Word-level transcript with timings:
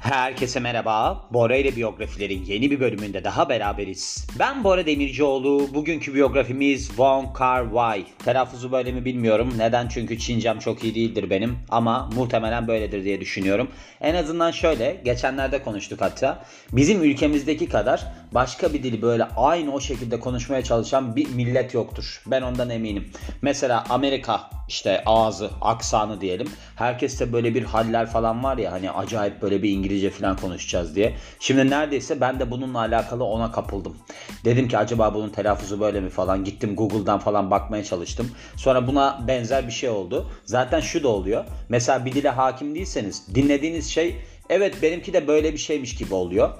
Herkese 0.00 0.60
merhaba. 0.60 1.28
Bora 1.32 1.56
ile 1.56 1.76
biyografilerin 1.76 2.44
yeni 2.44 2.70
bir 2.70 2.80
bölümünde 2.80 3.24
daha 3.24 3.48
beraberiz. 3.48 4.26
Ben 4.38 4.64
Bora 4.64 4.86
Demircioğlu. 4.86 5.74
Bugünkü 5.74 6.14
biyografimiz 6.14 6.86
Wong 6.86 7.36
Kar 7.36 7.64
Wai. 7.64 8.04
Telaffuzu 8.24 8.72
böyle 8.72 8.92
mi 8.92 9.04
bilmiyorum. 9.04 9.54
Neden? 9.58 9.88
Çünkü 9.88 10.18
Çincem 10.18 10.58
çok 10.58 10.84
iyi 10.84 10.94
değildir 10.94 11.30
benim. 11.30 11.58
Ama 11.68 12.10
muhtemelen 12.14 12.68
böyledir 12.68 13.04
diye 13.04 13.20
düşünüyorum. 13.20 13.70
En 14.00 14.14
azından 14.14 14.50
şöyle. 14.50 15.00
Geçenlerde 15.04 15.62
konuştuk 15.62 16.00
hatta. 16.00 16.44
Bizim 16.72 17.02
ülkemizdeki 17.02 17.68
kadar 17.68 18.06
başka 18.32 18.72
bir 18.72 18.82
dili 18.82 19.02
böyle 19.02 19.24
aynı 19.24 19.74
o 19.74 19.80
şekilde 19.80 20.20
konuşmaya 20.20 20.64
çalışan 20.64 21.16
bir 21.16 21.28
millet 21.28 21.74
yoktur. 21.74 22.22
Ben 22.26 22.42
ondan 22.42 22.70
eminim. 22.70 23.10
Mesela 23.42 23.84
Amerika 23.88 24.50
işte 24.70 25.02
ağzı, 25.06 25.50
aksanı 25.60 26.20
diyelim. 26.20 26.48
Herkeste 26.76 27.32
böyle 27.32 27.54
bir 27.54 27.62
haller 27.62 28.06
falan 28.06 28.44
var 28.44 28.58
ya 28.58 28.72
hani 28.72 28.90
acayip 28.90 29.42
böyle 29.42 29.62
bir 29.62 29.70
İngilizce 29.70 29.99
falan 30.08 30.36
konuşacağız 30.36 30.96
diye. 30.96 31.14
Şimdi 31.40 31.70
neredeyse 31.70 32.20
ben 32.20 32.40
de 32.40 32.50
bununla 32.50 32.78
alakalı 32.78 33.24
ona 33.24 33.52
kapıldım. 33.52 33.96
Dedim 34.44 34.68
ki 34.68 34.78
acaba 34.78 35.14
bunun 35.14 35.28
telaffuzu 35.28 35.80
böyle 35.80 36.00
mi 36.00 36.10
falan. 36.10 36.44
Gittim 36.44 36.76
Google'dan 36.76 37.18
falan 37.18 37.50
bakmaya 37.50 37.84
çalıştım. 37.84 38.30
Sonra 38.56 38.86
buna 38.86 39.24
benzer 39.28 39.66
bir 39.66 39.72
şey 39.72 39.90
oldu. 39.90 40.30
Zaten 40.44 40.80
şu 40.80 41.02
da 41.02 41.08
oluyor. 41.08 41.44
Mesela 41.68 42.04
bir 42.04 42.12
dile 42.12 42.30
hakim 42.30 42.74
değilseniz 42.74 43.34
dinlediğiniz 43.34 43.90
şey 43.90 44.16
evet 44.48 44.82
benimki 44.82 45.12
de 45.12 45.28
böyle 45.28 45.52
bir 45.52 45.58
şeymiş 45.58 45.94
gibi 45.96 46.14
oluyor. 46.14 46.50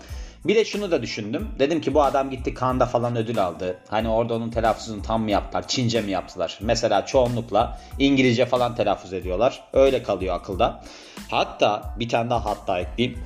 Bir 0.45 0.55
de 0.57 0.65
şunu 0.65 0.91
da 0.91 1.03
düşündüm. 1.03 1.49
Dedim 1.59 1.81
ki 1.81 1.95
bu 1.95 2.03
adam 2.03 2.31
gitti 2.31 2.55
Kanda 2.55 2.87
falan 2.87 3.17
ödül 3.17 3.45
aldı. 3.45 3.79
Hani 3.89 4.09
orada 4.09 4.35
onun 4.35 4.51
telaffuzunu 4.51 5.03
tam 5.03 5.23
mı 5.23 5.31
yaptılar? 5.31 5.69
Çince 5.69 6.01
mi 6.01 6.11
yaptılar? 6.11 6.59
Mesela 6.61 7.07
çoğunlukla 7.07 7.81
İngilizce 7.99 8.47
falan 8.47 8.75
telaffuz 8.75 9.13
ediyorlar. 9.13 9.65
Öyle 9.73 10.03
kalıyor 10.03 10.35
akılda. 10.35 10.83
Hatta 11.31 11.95
bir 11.99 12.09
tane 12.09 12.31
daha 12.31 12.45
hatta 12.45 12.81
ekleyeyim. 12.81 13.19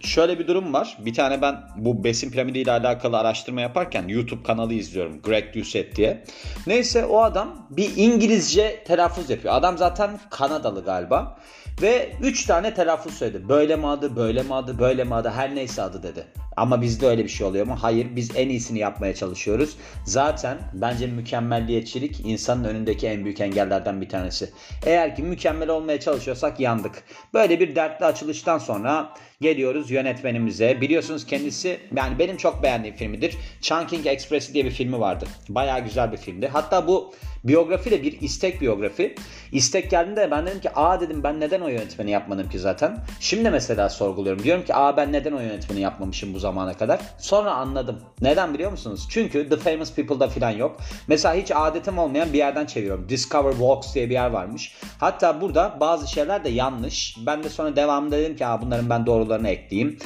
Şöyle 0.00 0.38
bir 0.38 0.46
durum 0.46 0.72
var. 0.72 0.96
Bir 1.00 1.14
tane 1.14 1.42
ben 1.42 1.62
bu 1.76 2.04
besin 2.04 2.30
piramidi 2.30 2.58
ile 2.58 2.72
alakalı 2.72 3.18
araştırma 3.18 3.60
yaparken 3.60 4.08
YouTube 4.08 4.42
kanalı 4.42 4.74
izliyorum. 4.74 5.22
Greg 5.22 5.54
Doucette 5.54 5.96
diye. 5.96 6.24
Neyse 6.66 7.04
o 7.04 7.22
adam 7.22 7.66
bir 7.70 7.90
İngilizce 7.96 8.84
telaffuz 8.86 9.30
yapıyor. 9.30 9.54
Adam 9.54 9.78
zaten 9.78 10.20
Kanadalı 10.30 10.84
galiba. 10.84 11.38
Ve 11.82 12.12
3 12.22 12.44
tane 12.46 12.74
telaffuz 12.74 13.14
söyledi. 13.14 13.48
Böyle 13.48 13.76
mi 13.76 13.86
adı, 13.86 14.16
böyle 14.16 14.42
mi 14.42 14.54
adı, 14.54 14.78
böyle 14.78 15.04
mi 15.04 15.14
adı, 15.14 15.28
her 15.30 15.54
neyse 15.54 15.82
adı 15.82 16.02
dedi. 16.02 16.26
Ama 16.56 16.82
bizde 16.82 17.06
öyle 17.06 17.24
bir 17.24 17.28
şey 17.28 17.46
oluyor 17.46 17.66
mu? 17.66 17.76
Hayır 17.80 18.16
biz 18.16 18.36
en 18.36 18.48
iyisini 18.48 18.78
yapmaya 18.78 19.14
çalışıyoruz. 19.14 19.76
Zaten 20.04 20.58
bence 20.74 21.06
mükemmelliyetçilik 21.06 22.20
insanın 22.20 22.64
önündeki 22.64 23.06
en 23.06 23.24
büyük 23.24 23.40
engellerden 23.40 24.00
bir 24.00 24.08
tanesi. 24.08 24.50
Eğer 24.86 25.16
ki 25.16 25.22
mükemmel 25.22 25.68
olmaya 25.68 26.00
çalışıyorsak 26.00 26.60
yandık. 26.60 27.02
Böyle 27.34 27.60
bir 27.60 27.76
dertli 27.76 28.04
açılıştan 28.04 28.58
sonra 28.58 29.12
geliyoruz 29.40 29.85
yönetmenimize. 29.90 30.80
Biliyorsunuz 30.80 31.26
kendisi 31.26 31.78
yani 31.96 32.18
benim 32.18 32.36
çok 32.36 32.62
beğendiğim 32.62 32.96
filmidir. 32.96 33.36
Chunking 33.60 34.06
Express 34.06 34.54
diye 34.54 34.64
bir 34.64 34.70
filmi 34.70 35.00
vardı. 35.00 35.26
Baya 35.48 35.78
güzel 35.78 36.12
bir 36.12 36.16
filmdi. 36.16 36.48
Hatta 36.52 36.88
bu 36.88 37.14
biyografi 37.44 37.90
de 37.90 38.02
bir 38.02 38.20
istek 38.20 38.60
biyografi. 38.60 39.14
İstek 39.52 39.90
geldiğinde 39.90 40.30
ben 40.30 40.46
dedim 40.46 40.60
ki 40.60 40.70
aa 40.74 41.00
dedim 41.00 41.22
ben 41.22 41.40
neden 41.40 41.60
o 41.60 41.68
yönetmeni 41.68 42.10
yapmadım 42.10 42.48
ki 42.48 42.58
zaten. 42.58 42.98
Şimdi 43.20 43.50
mesela 43.50 43.88
sorguluyorum. 43.88 44.42
Diyorum 44.42 44.64
ki 44.64 44.74
aa 44.74 44.96
ben 44.96 45.12
neden 45.12 45.32
o 45.32 45.40
yönetmeni 45.40 45.80
yapmamışım 45.80 46.34
bu 46.34 46.38
zamana 46.38 46.74
kadar. 46.74 47.00
Sonra 47.18 47.54
anladım. 47.54 48.00
Neden 48.20 48.54
biliyor 48.54 48.70
musunuz? 48.70 49.06
Çünkü 49.10 49.48
The 49.48 49.56
Famous 49.56 49.92
People'da 49.94 50.28
falan 50.28 50.50
yok. 50.50 50.76
Mesela 51.08 51.34
hiç 51.34 51.50
adetim 51.54 51.98
olmayan 51.98 52.32
bir 52.32 52.38
yerden 52.38 52.66
çeviriyorum. 52.66 53.08
Discover 53.08 53.52
Walks 53.52 53.94
diye 53.94 54.08
bir 54.08 54.14
yer 54.14 54.30
varmış. 54.30 54.74
Hatta 54.98 55.40
burada 55.40 55.76
bazı 55.80 56.10
şeyler 56.10 56.44
de 56.44 56.48
yanlış. 56.48 57.16
Ben 57.26 57.42
de 57.42 57.48
sonra 57.48 57.76
devamında 57.76 58.18
dedim 58.18 58.36
ki 58.36 58.46
aa 58.46 58.62
bunların 58.62 58.90
ben 58.90 59.06
doğrularını 59.06 59.48
ekleyeyim. 59.48 59.98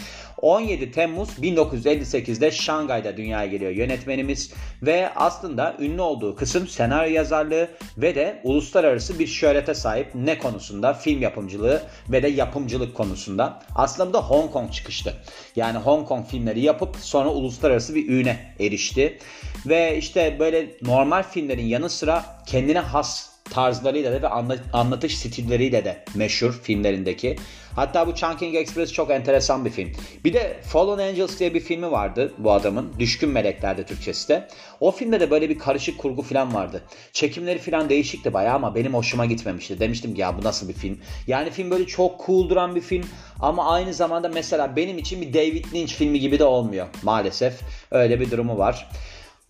17 0.42 0.92
Temmuz 0.92 1.28
1958'de 1.28 2.50
Şangay'da 2.50 3.16
dünyaya 3.16 3.46
geliyor 3.46 3.70
yönetmenimiz 3.70 4.52
ve 4.82 5.10
aslında 5.16 5.76
ünlü 5.80 6.00
olduğu 6.00 6.36
kısım 6.36 6.68
senaryo 6.68 7.12
yazarlığı 7.14 7.68
ve 7.98 8.14
de 8.14 8.40
uluslararası 8.44 9.18
bir 9.18 9.26
şöhrete 9.26 9.74
sahip 9.74 10.14
ne 10.14 10.38
konusunda? 10.38 10.94
Film 10.94 11.22
yapımcılığı 11.22 11.82
ve 12.08 12.22
de 12.22 12.28
yapımcılık 12.28 12.94
konusunda. 12.94 13.62
Aslında 13.74 14.18
Hong 14.18 14.50
Kong 14.52 14.72
çıkıştı. 14.72 15.14
Yani 15.56 15.78
Hong 15.78 16.08
Kong 16.08 16.26
filmleri 16.26 16.60
yapıp 16.60 16.96
sonra 16.96 17.28
uluslararası 17.28 17.94
bir 17.94 18.08
üne 18.08 18.54
erişti. 18.60 19.18
Ve 19.66 19.96
işte 19.96 20.36
böyle 20.38 20.70
normal 20.82 21.22
filmlerin 21.22 21.66
yanı 21.66 21.90
sıra 21.90 22.24
kendine 22.46 22.78
has 22.78 23.29
tarzlarıyla 23.50 24.12
da 24.12 24.22
ve 24.22 24.58
anlatış 24.72 25.18
stilleriyle 25.18 25.84
de 25.84 26.04
meşhur 26.14 26.52
filmlerindeki. 26.52 27.36
Hatta 27.76 28.06
bu 28.06 28.14
Chunking 28.14 28.54
Express 28.54 28.92
çok 28.92 29.10
enteresan 29.10 29.64
bir 29.64 29.70
film. 29.70 29.92
Bir 30.24 30.32
de 30.32 30.60
Fallen 30.62 31.08
Angels 31.08 31.38
diye 31.38 31.54
bir 31.54 31.60
filmi 31.60 31.90
vardı 31.90 32.32
bu 32.38 32.52
adamın. 32.52 32.92
Düşkün 32.98 33.30
Melekler'de 33.30 33.84
Türkçesi 33.84 34.28
de. 34.28 34.48
O 34.80 34.90
filmde 34.90 35.20
de 35.20 35.30
böyle 35.30 35.48
bir 35.48 35.58
karışık 35.58 35.98
kurgu 35.98 36.22
falan 36.22 36.54
vardı. 36.54 36.82
Çekimleri 37.12 37.58
falan 37.58 37.88
değişikti 37.88 38.32
bayağı 38.32 38.54
ama 38.54 38.74
benim 38.74 38.94
hoşuma 38.94 39.26
gitmemişti. 39.26 39.80
Demiştim 39.80 40.14
ki 40.14 40.20
ya 40.20 40.38
bu 40.38 40.44
nasıl 40.44 40.68
bir 40.68 40.74
film? 40.74 40.98
Yani 41.26 41.50
film 41.50 41.70
böyle 41.70 41.86
çok 41.86 42.26
cool 42.26 42.48
duran 42.48 42.74
bir 42.74 42.80
film 42.80 43.04
ama 43.40 43.72
aynı 43.72 43.94
zamanda 43.94 44.28
mesela 44.28 44.76
benim 44.76 44.98
için 44.98 45.20
bir 45.20 45.34
David 45.34 45.64
Lynch 45.74 45.92
filmi 45.92 46.20
gibi 46.20 46.38
de 46.38 46.44
olmuyor 46.44 46.86
maalesef. 47.02 47.60
Öyle 47.90 48.20
bir 48.20 48.30
durumu 48.30 48.58
var. 48.58 48.88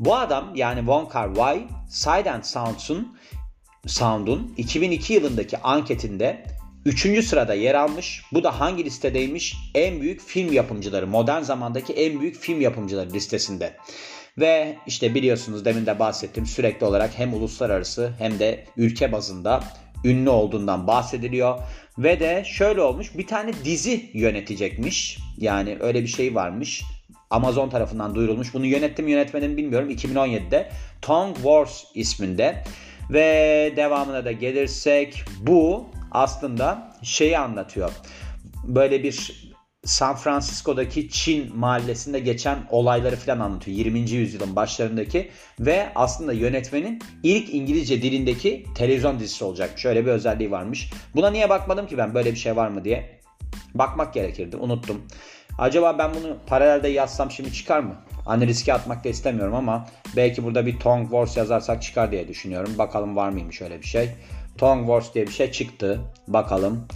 Bu 0.01 0.17
adam 0.17 0.45
yani 0.55 0.79
Wong 0.79 1.13
Kar 1.13 1.35
Wai, 1.35 1.67
and 2.29 2.43
Sounds'un 2.43 3.17
Sound'un 3.87 4.55
2002 4.57 5.13
yılındaki 5.13 5.59
anketinde 5.59 6.45
3. 6.85 7.25
sırada 7.25 7.55
yer 7.55 7.75
almış. 7.75 8.23
Bu 8.33 8.45
da 8.45 8.61
hangi 8.61 8.85
listedeymiş? 8.85 9.57
En 9.75 10.01
büyük 10.01 10.21
film 10.21 10.53
yapımcıları, 10.53 11.07
modern 11.07 11.43
zamandaki 11.43 11.93
en 11.93 12.21
büyük 12.21 12.37
film 12.37 12.61
yapımcıları 12.61 13.13
listesinde. 13.13 13.77
Ve 14.39 14.77
işte 14.87 15.15
biliyorsunuz 15.15 15.65
demin 15.65 15.87
de 15.87 15.99
bahsettim 15.99 16.47
sürekli 16.47 16.87
olarak 16.87 17.19
hem 17.19 17.35
uluslararası 17.35 18.13
hem 18.19 18.39
de 18.39 18.65
ülke 18.77 19.13
bazında 19.13 19.65
ünlü 20.05 20.31
olduğundan 20.31 20.87
bahsediliyor. 20.87 21.59
Ve 21.99 22.21
de 22.21 22.45
şöyle 22.47 22.81
olmuş 22.81 23.19
bir 23.19 23.27
tane 23.27 23.53
dizi 23.65 24.11
yönetecekmiş. 24.15 25.19
Yani 25.39 25.77
öyle 25.81 26.03
bir 26.03 26.09
şey 26.09 26.35
varmış. 26.35 26.83
Amazon 27.31 27.69
tarafından 27.69 28.15
duyurulmuş. 28.15 28.55
Bunu 28.55 28.67
yönettim 28.67 29.09
yönetmenim 29.09 29.57
bilmiyorum. 29.57 29.91
2017'de 29.91 30.71
Tongue 31.03 31.35
Wars 31.35 31.85
isminde. 31.95 32.65
Ve 33.13 33.73
devamına 33.77 34.25
da 34.25 34.33
gelirsek 34.33 35.25
bu 35.41 35.87
aslında 36.11 36.93
şeyi 37.03 37.39
anlatıyor. 37.39 37.93
Böyle 38.65 39.03
bir 39.03 39.51
San 39.85 40.17
Francisco'daki 40.17 41.11
Çin 41.11 41.57
mahallesinde 41.57 42.19
geçen 42.19 42.59
olayları 42.71 43.17
falan 43.17 43.41
anlatıyor. 43.41 43.77
20. 43.77 44.11
yüzyılın 44.11 44.57
başlarındaki 44.57 45.31
ve 45.61 45.89
aslında 45.95 46.33
yönetmenin 46.33 47.03
ilk 47.23 47.55
İngilizce 47.55 48.03
dilindeki 48.03 48.67
televizyon 48.75 49.21
dizisi 49.21 49.45
olacak. 49.45 49.79
Şöyle 49.79 50.07
bir 50.07 50.11
özelliği 50.11 50.51
varmış. 50.51 50.91
Buna 51.15 51.31
niye 51.31 51.49
bakmadım 51.49 51.87
ki 51.87 51.99
ben 51.99 52.15
böyle 52.15 52.33
bir 52.33 52.39
şey 52.39 52.57
var 52.57 52.69
mı 52.69 52.85
diye. 52.85 53.21
Bakmak 53.75 54.15
gerekirdi. 54.15 54.57
Unuttum. 54.57 55.03
Acaba 55.61 55.99
ben 55.99 56.15
bunu 56.15 56.37
paralelde 56.47 56.89
yazsam 56.89 57.31
şimdi 57.31 57.53
çıkar 57.53 57.81
mı? 57.81 57.95
Hani 58.25 58.47
riske 58.47 58.75
atmak 58.75 59.05
da 59.05 59.09
istemiyorum 59.09 59.55
ama 59.55 59.87
belki 60.17 60.45
burada 60.45 60.67
bir 60.67 60.79
Tongue 60.79 61.05
Wars 61.05 61.37
yazarsak 61.37 61.83
çıkar 61.83 62.11
diye 62.11 62.29
düşünüyorum. 62.29 62.79
Bakalım 62.79 63.17
var 63.17 63.29
mıymış 63.29 63.63
öyle 63.63 63.81
bir 63.81 63.87
şey. 63.87 64.11
Tongue 64.59 64.87
Wars 64.87 65.15
diye 65.15 65.27
bir 65.27 65.33
şey 65.33 65.51
çıktı. 65.53 66.01
Bakalım. 66.29 66.87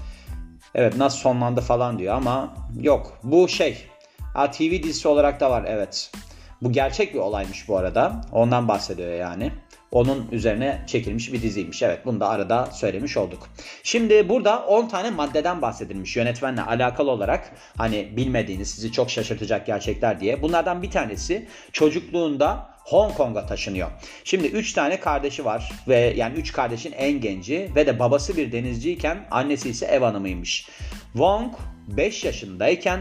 Evet 0.75 0.97
nasıl 0.97 1.19
sonlandı 1.19 1.61
falan 1.61 1.99
diyor 1.99 2.15
ama 2.15 2.55
yok. 2.81 3.19
Bu 3.23 3.49
şey. 3.49 3.87
Ha, 4.35 4.51
TV 4.51 4.83
dizisi 4.83 5.09
olarak 5.09 5.41
da 5.41 5.51
var 5.51 5.65
evet. 5.69 6.13
Bu 6.63 6.73
gerçek 6.73 7.15
bir 7.15 7.19
olaymış 7.19 7.69
bu 7.69 7.79
arada. 7.79 8.21
Ondan 8.33 8.69
bahsediyor 8.69 9.13
yani. 9.13 9.53
Onun 9.94 10.28
üzerine 10.32 10.82
çekilmiş 10.87 11.32
bir 11.32 11.43
diziymiş. 11.43 11.82
Evet 11.82 12.06
bunu 12.06 12.21
da 12.21 12.28
arada 12.28 12.66
söylemiş 12.66 13.16
olduk. 13.16 13.48
Şimdi 13.83 14.28
burada 14.28 14.66
10 14.66 14.89
tane 14.89 15.10
maddeden 15.10 15.63
bahsedilmiş 15.63 16.16
yönetmenle 16.16 16.63
alakalı 16.63 17.10
olarak. 17.10 17.51
Hani 17.77 18.16
bilmediğiniz 18.16 18.71
sizi 18.71 18.92
çok 18.92 19.10
şaşırtacak 19.10 19.66
gerçekler 19.66 20.21
diye. 20.21 20.42
Bunlardan 20.42 20.83
bir 20.83 20.91
tanesi 20.91 21.48
çocukluğunda 21.72 22.74
Hong 22.84 23.15
Kong'a 23.15 23.47
taşınıyor. 23.47 23.91
Şimdi 24.24 24.47
3 24.47 24.72
tane 24.72 25.01
kardeşi 25.01 25.45
var 25.45 25.72
ve 25.89 26.15
yani 26.16 26.34
3 26.34 26.53
kardeşin 26.53 26.92
en 26.92 27.21
genci 27.21 27.71
ve 27.77 27.86
de 27.86 27.98
babası 27.98 28.36
bir 28.36 28.53
denizciyken 28.53 29.27
annesi 29.30 29.69
ise 29.69 29.86
ev 29.86 30.03
hanımıymış. 30.03 30.69
Wong 31.13 31.53
5 31.89 32.24
yaşındayken 32.24 33.01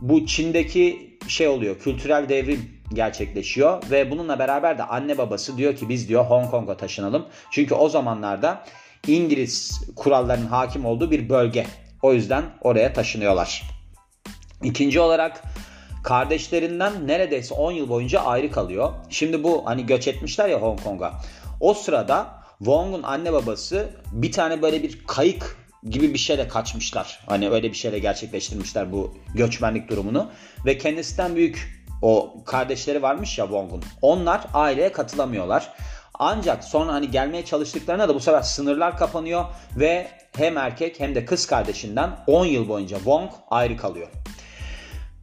bu 0.00 0.26
Çin'deki 0.26 1.18
şey 1.28 1.48
oluyor 1.48 1.78
kültürel 1.78 2.28
devrim 2.28 2.70
gerçekleşiyor 2.92 3.82
ve 3.90 4.10
bununla 4.10 4.38
beraber 4.38 4.78
de 4.78 4.82
anne 4.82 5.18
babası 5.18 5.56
diyor 5.56 5.76
ki 5.76 5.88
biz 5.88 6.08
diyor 6.08 6.24
Hong 6.24 6.50
Kong'a 6.50 6.76
taşınalım. 6.76 7.26
Çünkü 7.50 7.74
o 7.74 7.88
zamanlarda 7.88 8.64
İngiliz 9.06 9.82
kurallarının 9.96 10.46
hakim 10.46 10.86
olduğu 10.86 11.10
bir 11.10 11.28
bölge. 11.28 11.66
O 12.02 12.12
yüzden 12.12 12.44
oraya 12.60 12.92
taşınıyorlar. 12.92 13.62
İkinci 14.62 15.00
olarak 15.00 15.42
kardeşlerinden 16.04 17.08
neredeyse 17.08 17.54
10 17.54 17.72
yıl 17.72 17.88
boyunca 17.88 18.20
ayrı 18.20 18.50
kalıyor. 18.50 18.92
Şimdi 19.10 19.44
bu 19.44 19.66
hani 19.66 19.86
göç 19.86 20.08
etmişler 20.08 20.48
ya 20.48 20.62
Hong 20.62 20.82
Kong'a. 20.82 21.12
O 21.60 21.74
sırada 21.74 22.42
Wong'un 22.58 23.02
anne 23.02 23.32
babası 23.32 23.90
bir 24.12 24.32
tane 24.32 24.62
böyle 24.62 24.82
bir 24.82 25.04
kayık 25.06 25.56
gibi 25.90 26.14
bir 26.14 26.18
şeyle 26.18 26.48
kaçmışlar. 26.48 27.20
Hani 27.26 27.50
öyle 27.50 27.70
bir 27.70 27.76
şeyle 27.76 27.98
gerçekleştirmişler 27.98 28.92
bu 28.92 29.14
göçmenlik 29.34 29.90
durumunu. 29.90 30.30
Ve 30.66 30.78
kendisinden 30.78 31.36
büyük 31.36 31.82
o 32.02 32.34
kardeşleri 32.46 33.02
varmış 33.02 33.38
ya 33.38 33.44
Wong'un. 33.44 33.82
Onlar 34.02 34.40
aileye 34.54 34.92
katılamıyorlar. 34.92 35.72
Ancak 36.18 36.64
sonra 36.64 36.92
hani 36.92 37.10
gelmeye 37.10 37.44
çalıştıklarına 37.44 38.08
da 38.08 38.14
bu 38.14 38.20
sefer 38.20 38.42
sınırlar 38.42 38.98
kapanıyor 38.98 39.44
ve 39.76 40.08
hem 40.36 40.56
erkek 40.56 41.00
hem 41.00 41.14
de 41.14 41.24
kız 41.24 41.46
kardeşinden 41.46 42.10
10 42.26 42.46
yıl 42.46 42.68
boyunca 42.68 42.96
Wong 42.96 43.30
ayrı 43.50 43.76
kalıyor. 43.76 44.08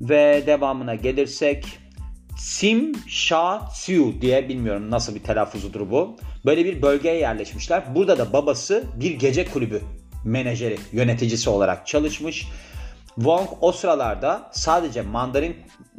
Ve 0.02 0.44
devamına 0.48 0.96
gelirsek 0.96 1.66
Sim 2.38 2.96
Sha 3.08 3.62
Siu 3.74 4.22
diye 4.22 4.50
bilmiyorum 4.50 4.92
nasıl 4.92 5.16
bir 5.16 5.24
telaffuzudur 5.24 5.92
bu. 5.92 6.18
Böyle 6.46 6.66
bir 6.66 6.82
bölgeye 6.82 7.16
yerleşmişler. 7.16 7.96
Burada 7.96 8.18
da 8.18 8.34
babası 8.34 8.84
bir 8.96 9.12
gece 9.12 9.46
kulübü 9.46 9.82
menajeri, 10.24 10.78
yöneticisi 10.92 11.50
olarak 11.50 11.88
çalışmış. 11.88 12.48
Wong 13.16 13.50
o 13.62 13.72
sıralarda 13.72 14.50
sadece 14.52 15.02
Mandarin 15.02 15.58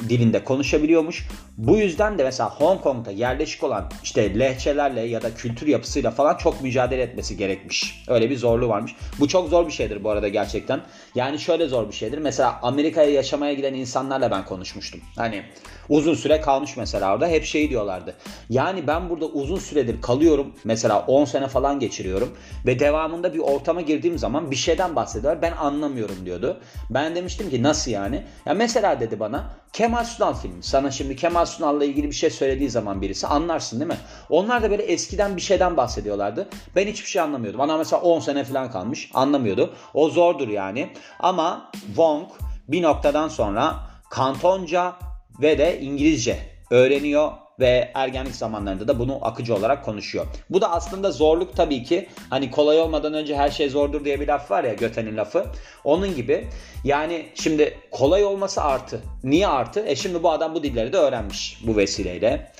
dilinde 0.08 0.44
konuşabiliyormuş. 0.44 1.28
Bu 1.58 1.76
yüzden 1.76 2.18
de 2.18 2.24
mesela 2.24 2.50
Hong 2.50 2.80
Kong'da 2.80 3.10
yerleşik 3.10 3.64
olan 3.64 3.90
işte 4.02 4.38
lehçelerle 4.38 5.00
ya 5.00 5.22
da 5.22 5.34
kültür 5.34 5.66
yapısıyla 5.66 6.10
falan 6.10 6.36
çok 6.36 6.62
mücadele 6.62 7.02
etmesi 7.02 7.36
gerekmiş. 7.36 8.04
Öyle 8.08 8.30
bir 8.30 8.36
zorluğu 8.36 8.68
varmış. 8.68 8.94
Bu 9.20 9.28
çok 9.28 9.48
zor 9.48 9.66
bir 9.66 9.72
şeydir 9.72 10.04
bu 10.04 10.10
arada 10.10 10.28
gerçekten. 10.28 10.80
Yani 11.14 11.38
şöyle 11.38 11.68
zor 11.68 11.88
bir 11.88 11.92
şeydir. 11.92 12.18
Mesela 12.18 12.58
Amerika'ya 12.62 13.10
yaşamaya 13.10 13.52
giden 13.52 13.74
insanlarla 13.74 14.30
ben 14.30 14.44
konuşmuştum. 14.44 15.00
Hani 15.16 15.42
uzun 15.88 16.14
süre 16.14 16.40
kalmış 16.40 16.76
mesela 16.76 17.14
orada 17.14 17.28
hep 17.28 17.44
şey 17.44 17.70
diyorlardı. 17.70 18.14
Yani 18.50 18.86
ben 18.86 19.10
burada 19.10 19.26
uzun 19.26 19.58
süredir 19.58 20.02
kalıyorum. 20.02 20.54
Mesela 20.64 21.04
10 21.06 21.24
sene 21.24 21.48
falan 21.48 21.80
geçiriyorum 21.80 22.36
ve 22.66 22.78
devamında 22.78 23.34
bir 23.34 23.38
ortama 23.38 23.80
girdiğim 23.80 24.18
zaman 24.18 24.50
bir 24.50 24.56
şeyden 24.56 24.96
bahsediyorlar. 24.96 25.42
Ben 25.42 25.52
anlamıyorum 25.52 26.26
diyordu. 26.26 26.60
Ben 26.90 27.14
demiştim 27.14 27.50
ki 27.50 27.62
nasıl 27.62 27.90
yani? 27.90 28.24
Ya 28.46 28.54
mesela 28.54 29.00
dedi 29.00 29.20
bana 29.20 29.60
Kemal 29.72 29.89
Sunal 29.98 30.34
filmi. 30.34 30.62
Sana 30.62 30.90
şimdi 30.90 31.16
Kemal 31.16 31.46
Sunal'la 31.46 31.84
ilgili 31.84 32.06
bir 32.06 32.14
şey 32.14 32.30
söylediği 32.30 32.70
zaman 32.70 33.02
birisi 33.02 33.26
anlarsın 33.26 33.80
değil 33.80 33.90
mi? 33.90 33.98
Onlar 34.30 34.62
da 34.62 34.70
böyle 34.70 34.82
eskiden 34.82 35.36
bir 35.36 35.40
şeyden 35.40 35.76
bahsediyorlardı. 35.76 36.48
Ben 36.76 36.86
hiçbir 36.86 37.08
şey 37.08 37.22
anlamıyordum. 37.22 37.60
Ana 37.60 37.76
mesela 37.76 38.02
10 38.02 38.20
sene 38.20 38.44
falan 38.44 38.70
kalmış. 38.70 39.10
Anlamıyordu. 39.14 39.74
O 39.94 40.08
zordur 40.08 40.48
yani. 40.48 40.90
Ama 41.20 41.70
Wong 41.86 42.28
bir 42.68 42.82
noktadan 42.82 43.28
sonra 43.28 43.76
Kantonca 44.10 44.96
ve 45.42 45.58
de 45.58 45.80
İngilizce 45.80 46.38
öğreniyor 46.70 47.32
ve 47.60 47.90
ergenlik 47.94 48.34
zamanlarında 48.34 48.88
da 48.88 48.98
bunu 48.98 49.18
akıcı 49.22 49.54
olarak 49.54 49.84
konuşuyor. 49.84 50.26
Bu 50.50 50.60
da 50.60 50.70
aslında 50.70 51.10
zorluk 51.10 51.56
tabii 51.56 51.82
ki. 51.82 52.08
Hani 52.30 52.50
kolay 52.50 52.80
olmadan 52.80 53.14
önce 53.14 53.36
her 53.36 53.50
şey 53.50 53.68
zordur 53.68 54.04
diye 54.04 54.20
bir 54.20 54.28
laf 54.28 54.50
var 54.50 54.64
ya 54.64 54.74
Göte'nin 54.74 55.16
lafı. 55.16 55.46
Onun 55.84 56.16
gibi. 56.16 56.48
Yani 56.84 57.26
şimdi 57.34 57.78
kolay 57.90 58.24
olması 58.24 58.62
artı. 58.62 59.00
Niye 59.24 59.48
artı? 59.48 59.80
E 59.80 59.96
şimdi 59.96 60.22
bu 60.22 60.30
adam 60.30 60.54
bu 60.54 60.62
dilleri 60.62 60.92
de 60.92 60.96
öğrenmiş 60.96 61.60
bu 61.66 61.76
vesileyle. 61.76 62.52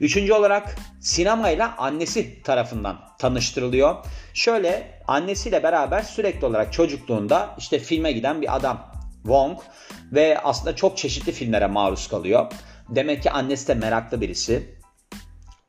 Üçüncü 0.00 0.32
olarak 0.32 0.76
sinemayla 1.00 1.74
annesi 1.78 2.42
tarafından 2.42 2.98
tanıştırılıyor. 3.18 3.94
Şöyle 4.34 5.00
annesiyle 5.08 5.62
beraber 5.62 6.02
sürekli 6.02 6.46
olarak 6.46 6.72
çocukluğunda 6.72 7.54
işte 7.58 7.78
filme 7.78 8.12
giden 8.12 8.42
bir 8.42 8.56
adam 8.56 8.96
Wong 9.22 9.58
ve 10.12 10.38
aslında 10.38 10.76
çok 10.76 10.96
çeşitli 10.96 11.32
filmlere 11.32 11.66
maruz 11.66 12.08
kalıyor. 12.08 12.52
Demek 12.88 13.22
ki 13.22 13.30
annesi 13.30 13.68
de 13.68 13.74
meraklı 13.74 14.20
birisi. 14.20 14.76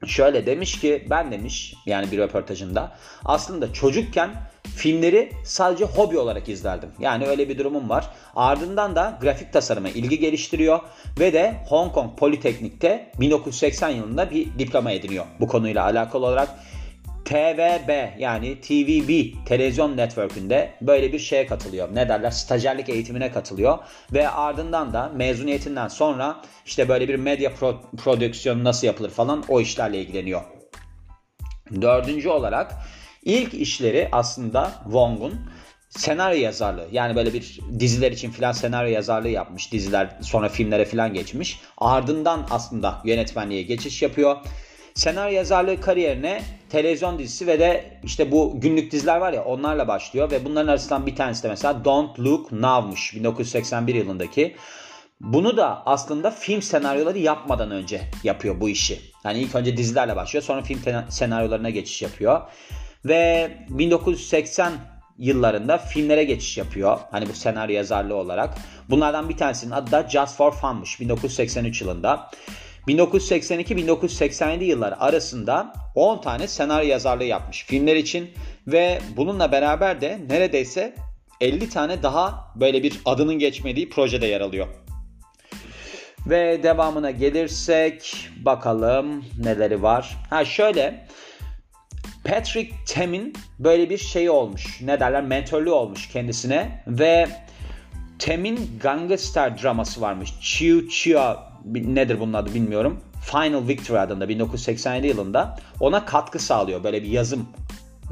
Şöyle 0.05 0.45
demiş 0.45 0.79
ki 0.79 1.07
ben 1.09 1.31
demiş 1.31 1.75
yani 1.85 2.11
bir 2.11 2.17
röportajında 2.17 2.95
aslında 3.25 3.73
çocukken 3.73 4.29
filmleri 4.75 5.31
sadece 5.43 5.85
hobi 5.85 6.17
olarak 6.17 6.49
izlerdim. 6.49 6.89
Yani 6.99 7.27
öyle 7.27 7.49
bir 7.49 7.57
durumum 7.57 7.89
var. 7.89 8.09
Ardından 8.35 8.95
da 8.95 9.19
grafik 9.21 9.53
tasarıma 9.53 9.89
ilgi 9.89 10.19
geliştiriyor 10.19 10.79
ve 11.19 11.33
de 11.33 11.55
Hong 11.67 11.93
Kong 11.93 12.19
Politeknik'te 12.19 13.11
1980 13.19 13.89
yılında 13.89 14.31
bir 14.31 14.59
diploma 14.59 14.91
ediniyor 14.91 15.25
bu 15.39 15.47
konuyla 15.47 15.83
alakalı 15.83 16.25
olarak. 16.25 16.49
TVB 17.27 18.19
yani 18.19 18.61
TVB 18.61 19.35
televizyon 19.45 19.97
network'ünde 19.97 20.73
böyle 20.81 21.13
bir 21.13 21.19
şeye 21.19 21.47
katılıyor. 21.47 21.95
Ne 21.95 22.09
derler? 22.09 22.31
Stajyerlik 22.31 22.89
eğitimine 22.89 23.31
katılıyor 23.31 23.77
ve 24.13 24.29
ardından 24.29 24.93
da 24.93 25.11
mezuniyetinden 25.15 25.87
sonra 25.87 26.41
işte 26.65 26.89
böyle 26.89 27.07
bir 27.07 27.15
medya 27.15 27.51
pro- 27.51 27.95
prodüksiyonu 27.97 28.63
nasıl 28.63 28.87
yapılır 28.87 29.09
falan 29.09 29.43
o 29.47 29.61
işlerle 29.61 30.01
ilgileniyor. 30.01 30.41
Dördüncü 31.81 32.29
olarak 32.29 32.73
ilk 33.23 33.53
işleri 33.53 34.09
aslında 34.11 34.71
Wong'un 34.83 35.35
senaryo 35.89 36.39
yazarlığı. 36.39 36.87
Yani 36.91 37.15
böyle 37.15 37.33
bir 37.33 37.59
diziler 37.79 38.11
için 38.11 38.31
filan 38.31 38.51
senaryo 38.51 38.91
yazarlığı 38.91 39.29
yapmış. 39.29 39.71
Diziler 39.71 40.17
sonra 40.21 40.49
filmlere 40.49 40.85
filan 40.85 41.13
geçmiş. 41.13 41.59
Ardından 41.77 42.47
aslında 42.51 43.01
yönetmenliğe 43.05 43.61
geçiş 43.61 44.01
yapıyor 44.01 44.37
senaryo 44.97 45.35
yazarlığı 45.35 45.81
kariyerine 45.81 46.41
televizyon 46.69 47.19
dizisi 47.19 47.47
ve 47.47 47.59
de 47.59 47.99
işte 48.03 48.31
bu 48.31 48.61
günlük 48.61 48.91
diziler 48.91 49.17
var 49.17 49.33
ya 49.33 49.43
onlarla 49.43 49.87
başlıyor 49.87 50.31
ve 50.31 50.45
bunların 50.45 50.67
arasından 50.67 51.05
bir 51.05 51.15
tanesi 51.15 51.43
de 51.43 51.47
mesela 51.47 51.85
Don't 51.85 52.19
Look 52.19 52.51
Now'mış 52.51 53.15
1981 53.15 53.95
yılındaki. 53.95 54.55
Bunu 55.21 55.57
da 55.57 55.83
aslında 55.85 56.31
film 56.31 56.61
senaryoları 56.61 57.17
yapmadan 57.17 57.71
önce 57.71 58.01
yapıyor 58.23 58.61
bu 58.61 58.69
işi. 58.69 58.99
Yani 59.23 59.39
ilk 59.39 59.55
önce 59.55 59.77
dizilerle 59.77 60.15
başlıyor 60.15 60.43
sonra 60.43 60.61
film 60.61 60.79
senaryolarına 61.09 61.69
geçiş 61.69 62.01
yapıyor. 62.01 62.41
Ve 63.05 63.51
1980 63.69 64.73
yıllarında 65.17 65.77
filmlere 65.77 66.23
geçiş 66.23 66.57
yapıyor. 66.57 66.99
Hani 67.11 67.29
bu 67.29 67.33
senaryo 67.33 67.75
yazarlığı 67.75 68.15
olarak. 68.15 68.57
Bunlardan 68.89 69.29
bir 69.29 69.37
tanesinin 69.37 69.71
adı 69.71 69.91
da 69.91 70.09
Just 70.09 70.35
for 70.35 70.51
Fun'mış 70.51 70.99
1983 70.99 71.81
yılında. 71.81 72.29
1982-1987 72.87 74.63
yıllar 74.63 74.95
arasında 74.99 75.73
10 75.95 76.21
tane 76.21 76.47
senaryo 76.47 76.89
yazarlığı 76.89 77.23
yapmış 77.23 77.65
filmler 77.65 77.95
için 77.95 78.29
ve 78.67 78.99
bununla 79.17 79.51
beraber 79.51 80.01
de 80.01 80.19
neredeyse 80.29 80.95
50 81.41 81.69
tane 81.69 82.03
daha 82.03 82.53
böyle 82.55 82.83
bir 82.83 82.99
adının 83.05 83.39
geçmediği 83.39 83.89
projede 83.89 84.27
yer 84.27 84.41
alıyor. 84.41 84.67
Ve 86.25 86.63
devamına 86.63 87.11
gelirsek 87.11 88.29
bakalım 88.45 89.25
neleri 89.43 89.83
var. 89.83 90.17
Ha 90.29 90.45
şöyle 90.45 91.07
Patrick 92.23 92.73
Tem'in 92.87 93.33
böyle 93.59 93.89
bir 93.89 93.97
şeyi 93.97 94.29
olmuş. 94.29 94.81
Ne 94.81 94.99
derler? 94.99 95.23
Mentörlüğü 95.23 95.69
olmuş 95.69 96.09
kendisine 96.09 96.83
ve 96.87 97.27
Tem'in 98.19 98.79
gangster 98.81 99.63
draması 99.63 100.01
varmış. 100.01 100.33
Chiu 100.41 100.89
Chia 100.89 101.37
nedir 101.65 102.19
bunun 102.19 102.33
adı 102.33 102.53
bilmiyorum. 102.53 103.01
Final 103.21 103.67
Victory 103.67 103.99
adında 103.99 104.29
1987 104.29 105.07
yılında 105.07 105.59
ona 105.79 106.05
katkı 106.05 106.39
sağlıyor 106.39 106.83
böyle 106.83 107.03
bir 107.03 107.07
yazım 107.07 107.49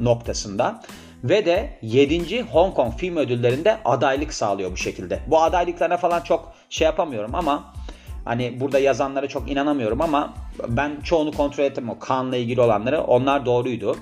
noktasında. 0.00 0.82
Ve 1.24 1.46
de 1.46 1.78
7. 1.82 2.42
Hong 2.42 2.74
Kong 2.74 2.94
Film 2.96 3.16
Ödülleri'nde 3.16 3.78
adaylık 3.84 4.34
sağlıyor 4.34 4.72
bu 4.72 4.76
şekilde. 4.76 5.20
Bu 5.26 5.42
adaylıklarına 5.42 5.96
falan 5.96 6.20
çok 6.20 6.52
şey 6.70 6.84
yapamıyorum 6.84 7.34
ama 7.34 7.72
hani 8.24 8.60
burada 8.60 8.78
yazanlara 8.78 9.28
çok 9.28 9.50
inanamıyorum 9.50 10.00
ama 10.00 10.34
ben 10.68 11.00
çoğunu 11.00 11.32
kontrol 11.32 11.64
ettim 11.64 11.90
o 11.90 11.98
Kaan'la 11.98 12.36
ilgili 12.36 12.60
olanları. 12.60 13.00
Onlar 13.00 13.46
doğruydu. 13.46 13.96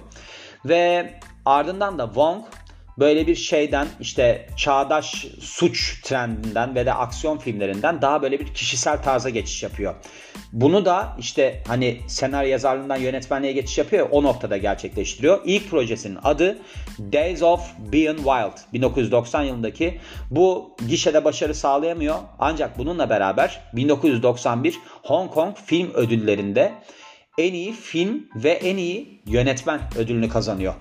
Ve 0.65 1.11
ardından 1.45 1.99
da 1.99 2.07
Wong 2.07 2.45
böyle 2.99 3.27
bir 3.27 3.35
şeyden 3.35 3.87
işte 4.01 4.49
çağdaş 4.57 5.27
suç 5.41 6.03
trendinden 6.03 6.75
ve 6.75 6.87
de 6.87 6.95
aksiyon 6.95 7.39
filmlerinden 7.39 8.03
daha 8.03 8.23
böyle 8.23 8.41
bir 8.41 8.55
kişisel 8.55 9.03
tarza 9.03 9.31
geçiş 9.31 9.63
yapıyor. 9.63 9.95
Bunu 10.53 10.85
da 10.85 11.17
işte 11.19 11.63
hani 11.67 12.01
senaryo 12.07 12.51
yazarlığından 12.51 12.97
yönetmenliğe 12.97 13.53
geçiş 13.53 13.79
yapıyor 13.79 14.09
o 14.11 14.23
noktada 14.23 14.57
gerçekleştiriyor. 14.57 15.41
İlk 15.45 15.71
projesinin 15.71 16.19
adı 16.25 16.59
Days 16.99 17.43
of 17.43 17.61
Being 17.93 18.17
Wild 18.17 18.73
1990 18.73 19.43
yılındaki 19.43 20.01
bu 20.31 20.77
gişede 20.89 21.25
başarı 21.25 21.55
sağlayamıyor. 21.55 22.17
Ancak 22.39 22.79
bununla 22.79 23.11
beraber 23.11 23.61
1991 23.73 24.79
Hong 25.03 25.31
Kong 25.31 25.57
Film 25.67 25.91
Ödülleri'nde 25.95 26.73
en 27.39 27.53
iyi 27.53 27.73
film 27.73 28.29
ve 28.35 28.51
en 28.51 28.77
iyi 28.77 29.23
yönetmen 29.27 29.81
ödülünü 29.99 30.29
kazanıyor. 30.29 30.75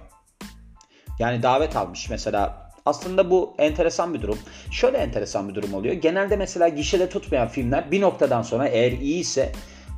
Yani 1.19 1.43
davet 1.43 1.75
almış 1.75 2.09
mesela. 2.09 2.63
Aslında 2.85 3.29
bu 3.29 3.53
enteresan 3.57 4.13
bir 4.13 4.21
durum. 4.21 4.39
Şöyle 4.71 4.97
enteresan 4.97 5.49
bir 5.49 5.55
durum 5.55 5.73
oluyor. 5.73 5.93
Genelde 5.93 6.35
mesela 6.35 6.67
gişede 6.67 7.09
tutmayan 7.09 7.47
filmler 7.47 7.91
bir 7.91 8.01
noktadan 8.01 8.41
sonra 8.41 8.67
eğer 8.67 8.91
iyi 8.91 9.19
ise 9.19 9.51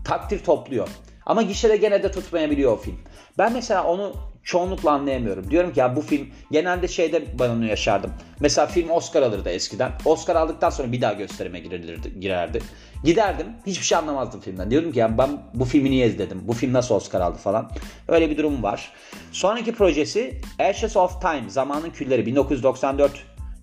takdir 0.03 0.43
topluyor. 0.43 0.87
Ama 1.25 1.41
gişede 1.41 1.77
gene 1.77 2.03
de 2.03 2.11
tutmayabiliyor 2.11 2.71
o 2.71 2.75
film. 2.75 2.97
Ben 3.37 3.53
mesela 3.53 3.83
onu 3.83 4.13
çoğunlukla 4.43 4.91
anlayamıyorum. 4.91 5.51
Diyorum 5.51 5.73
ki 5.73 5.79
ya 5.79 5.95
bu 5.95 6.01
film 6.01 6.27
genelde 6.51 6.87
şeyde 6.87 7.23
ben 7.39 7.49
onu 7.49 7.65
yaşardım. 7.65 8.11
Mesela 8.39 8.67
film 8.67 8.89
Oscar 8.89 9.21
alırdı 9.21 9.49
eskiden. 9.49 9.91
Oscar 10.05 10.35
aldıktan 10.35 10.69
sonra 10.69 10.91
bir 10.91 11.01
daha 11.01 11.13
gösterime 11.13 11.59
girilirdi, 11.59 12.19
girerdi. 12.19 12.59
Giderdim 13.03 13.47
hiçbir 13.65 13.85
şey 13.85 13.97
anlamazdım 13.97 14.41
filmden. 14.41 14.71
Diyorum 14.71 14.91
ki 14.91 14.99
ya 14.99 15.17
ben 15.17 15.29
bu 15.53 15.65
filmi 15.65 15.91
niye 15.91 16.07
izledim? 16.07 16.41
Bu 16.43 16.53
film 16.53 16.73
nasıl 16.73 16.95
Oscar 16.95 17.21
aldı 17.21 17.37
falan. 17.37 17.71
Öyle 18.07 18.29
bir 18.29 18.37
durum 18.37 18.63
var. 18.63 18.93
Sonraki 19.31 19.73
projesi 19.73 20.41
Ashes 20.59 20.97
of 20.97 21.21
Time 21.21 21.49
Zamanın 21.49 21.89
Külleri 21.89 22.25
1994 22.25 23.11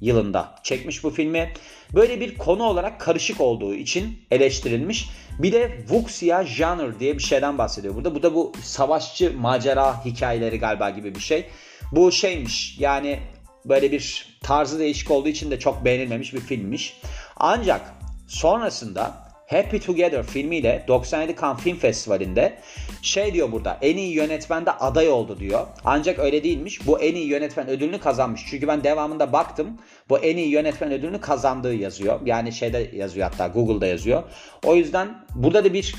yılında 0.02 0.54
çekmiş 0.62 1.04
bu 1.04 1.10
filmi. 1.10 1.52
Böyle 1.94 2.20
bir 2.20 2.38
konu 2.38 2.62
olarak 2.62 3.00
karışık 3.00 3.40
olduğu 3.40 3.74
için 3.74 4.18
eleştirilmiş. 4.30 5.10
Bir 5.38 5.52
de 5.52 5.76
Wuxia 5.78 6.44
Genre 6.44 7.00
diye 7.00 7.18
bir 7.18 7.22
şeyden 7.22 7.58
bahsediyor 7.58 7.94
burada. 7.94 8.14
Bu 8.14 8.22
da 8.22 8.34
bu 8.34 8.52
savaşçı 8.62 9.32
macera 9.38 10.04
hikayeleri 10.04 10.58
galiba 10.58 10.90
gibi 10.90 11.14
bir 11.14 11.20
şey. 11.20 11.46
Bu 11.92 12.12
şeymiş 12.12 12.78
yani 12.78 13.20
böyle 13.64 13.92
bir 13.92 14.38
tarzı 14.42 14.78
değişik 14.78 15.10
olduğu 15.10 15.28
için 15.28 15.50
de 15.50 15.58
çok 15.58 15.84
beğenilmemiş 15.84 16.34
bir 16.34 16.40
filmmiş. 16.40 16.96
Ancak 17.36 17.94
sonrasında 18.28 19.31
Happy 19.52 19.76
Together 19.76 20.22
filmiyle 20.22 20.84
97 20.88 21.36
Cannes 21.40 21.62
Film 21.62 21.76
Festivali'nde 21.76 22.58
şey 23.02 23.34
diyor 23.34 23.52
burada 23.52 23.78
en 23.82 23.96
iyi 23.96 24.14
yönetmende 24.14 24.70
aday 24.70 25.08
oldu 25.08 25.38
diyor. 25.38 25.66
Ancak 25.84 26.18
öyle 26.18 26.44
değilmiş. 26.44 26.86
Bu 26.86 27.00
en 27.00 27.14
iyi 27.14 27.26
yönetmen 27.26 27.68
ödülünü 27.68 28.00
kazanmış. 28.00 28.44
Çünkü 28.50 28.68
ben 28.68 28.84
devamında 28.84 29.32
baktım. 29.32 29.78
Bu 30.08 30.18
en 30.18 30.36
iyi 30.36 30.48
yönetmen 30.48 30.92
ödülünü 30.92 31.20
kazandığı 31.20 31.74
yazıyor. 31.74 32.20
Yani 32.24 32.52
şeyde 32.52 32.90
yazıyor 32.92 33.30
hatta 33.30 33.46
Google'da 33.46 33.86
yazıyor. 33.86 34.22
O 34.64 34.74
yüzden 34.74 35.24
burada 35.34 35.64
da 35.64 35.72
bir 35.72 35.94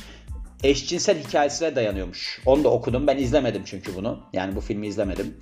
eşcinsel 0.64 1.24
hikayesine 1.24 1.76
dayanıyormuş. 1.76 2.42
Onu 2.46 2.64
da 2.64 2.70
okudum. 2.70 3.08
Ben 3.08 3.18
izlemedim 3.18 3.62
çünkü 3.66 3.96
bunu. 3.96 4.20
Yani 4.34 4.56
bu 4.56 4.62
filmi 4.62 4.88
izlemedim. 4.88 5.38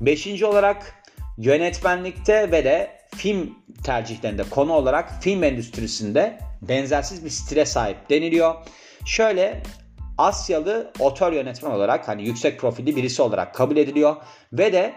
Beşinci 0.00 0.46
olarak 0.46 0.94
yönetmenlikte 1.38 2.50
ve 2.52 2.64
de 2.64 2.97
film 3.16 3.54
tercihlerinde 3.84 4.42
konu 4.50 4.72
olarak 4.72 5.22
film 5.22 5.44
endüstrisinde 5.44 6.38
benzersiz 6.62 7.24
bir 7.24 7.30
stile 7.30 7.66
sahip 7.66 8.10
deniliyor. 8.10 8.54
Şöyle 9.06 9.62
Asyalı 10.18 10.92
otör 10.98 11.32
yönetmen 11.32 11.70
olarak 11.70 12.08
hani 12.08 12.26
yüksek 12.26 12.60
profilli 12.60 12.96
birisi 12.96 13.22
olarak 13.22 13.54
kabul 13.54 13.76
ediliyor 13.76 14.16
ve 14.52 14.72
de 14.72 14.94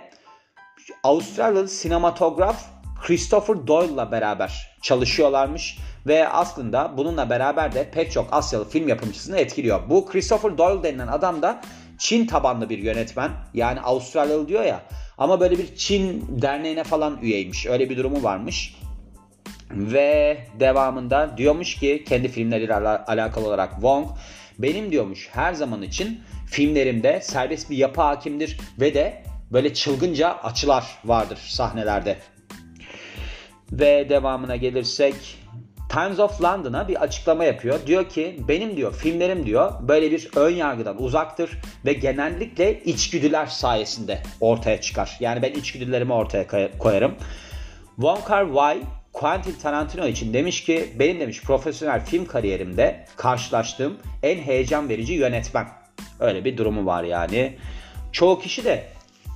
Avustralyalı 1.03 1.68
sinematograf 1.68 2.65
Christopher 3.01 3.68
Doyle'la 3.68 4.12
beraber 4.12 4.77
çalışıyorlarmış 4.82 5.77
ve 6.08 6.30
aslında 6.30 6.98
bununla 6.98 7.30
beraber 7.30 7.74
de 7.74 7.91
pek 7.91 8.12
çok 8.12 8.34
Asyalı 8.34 8.70
film 8.70 8.88
yapımcısını 8.88 9.38
etkiliyor. 9.38 9.89
Bu 9.89 10.06
Christopher 10.06 10.58
Doyle 10.58 10.84
denilen 10.84 11.08
adam 11.08 11.41
da 11.41 11.62
Çin 11.98 12.27
tabanlı 12.27 12.70
bir 12.70 12.77
yönetmen. 12.77 13.32
Yani 13.53 13.82
Avustralyalı 13.82 14.48
diyor 14.48 14.63
ya 14.63 14.82
ama 15.22 15.40
böyle 15.40 15.58
bir 15.58 15.75
Çin 15.75 16.25
derneğine 16.42 16.84
falan 16.84 17.20
üyeymiş. 17.22 17.66
Öyle 17.66 17.90
bir 17.90 17.98
durumu 17.98 18.24
varmış. 18.24 18.75
Ve 19.72 20.38
devamında 20.60 21.38
diyormuş 21.38 21.75
ki 21.75 22.04
kendi 22.08 22.28
filmleriyle 22.28 22.74
alakalı 22.75 23.48
olarak 23.48 23.72
Wong 23.74 24.08
benim 24.60 24.92
diyormuş 24.92 25.30
her 25.32 25.54
zaman 25.54 25.82
için 25.82 26.20
filmlerimde 26.48 27.22
serbest 27.22 27.70
bir 27.70 27.78
yapı 27.78 28.01
hakimdir 28.01 28.60
ve 28.80 28.94
de 28.94 29.24
böyle 29.51 29.74
çılgınca 29.74 30.34
açılar 30.44 30.86
vardır 31.06 31.40
sahnelerde. 31.48 32.18
Ve 33.72 34.10
devamına 34.10 34.56
gelirsek 34.56 35.16
Times 35.92 36.20
of 36.20 36.42
London'a 36.42 36.88
bir 36.88 37.02
açıklama 37.02 37.44
yapıyor. 37.44 37.80
Diyor 37.88 38.10
ki 38.10 38.40
benim 38.48 38.78
diyor 38.78 38.96
filmlerim 38.96 39.46
diyor 39.46 39.74
böyle 39.82 40.12
bir 40.12 40.30
ön 40.36 40.50
yargıdan 40.50 41.04
uzaktır 41.04 41.50
ve 41.86 41.94
genellikle 41.94 42.84
içgüdüler 42.84 43.46
sayesinde 43.46 44.22
ortaya 44.40 44.82
çıkar. 44.82 45.18
Yani 45.20 45.42
ben 45.42 45.52
içgüdülerimi 45.52 46.14
ortaya 46.14 46.48
koyarım. 46.78 47.16
Wong 47.96 48.26
Kar 48.26 48.46
Wai 48.46 48.82
Quentin 49.14 49.56
Tarantino 49.62 50.08
için 50.08 50.34
demiş 50.34 50.64
ki 50.64 50.90
benim 51.00 51.20
demiş 51.20 51.42
profesyonel 51.42 52.06
film 52.06 52.26
kariyerimde 52.26 53.06
karşılaştığım 53.16 53.98
en 54.24 54.38
heyecan 54.38 54.90
verici 54.90 55.14
yönetmen. 55.14 55.68
Öyle 56.20 56.46
bir 56.46 56.58
durumu 56.58 56.86
var 56.86 57.04
yani. 57.04 57.58
Çoğu 58.12 58.40
kişi 58.40 58.66
de 58.66 58.84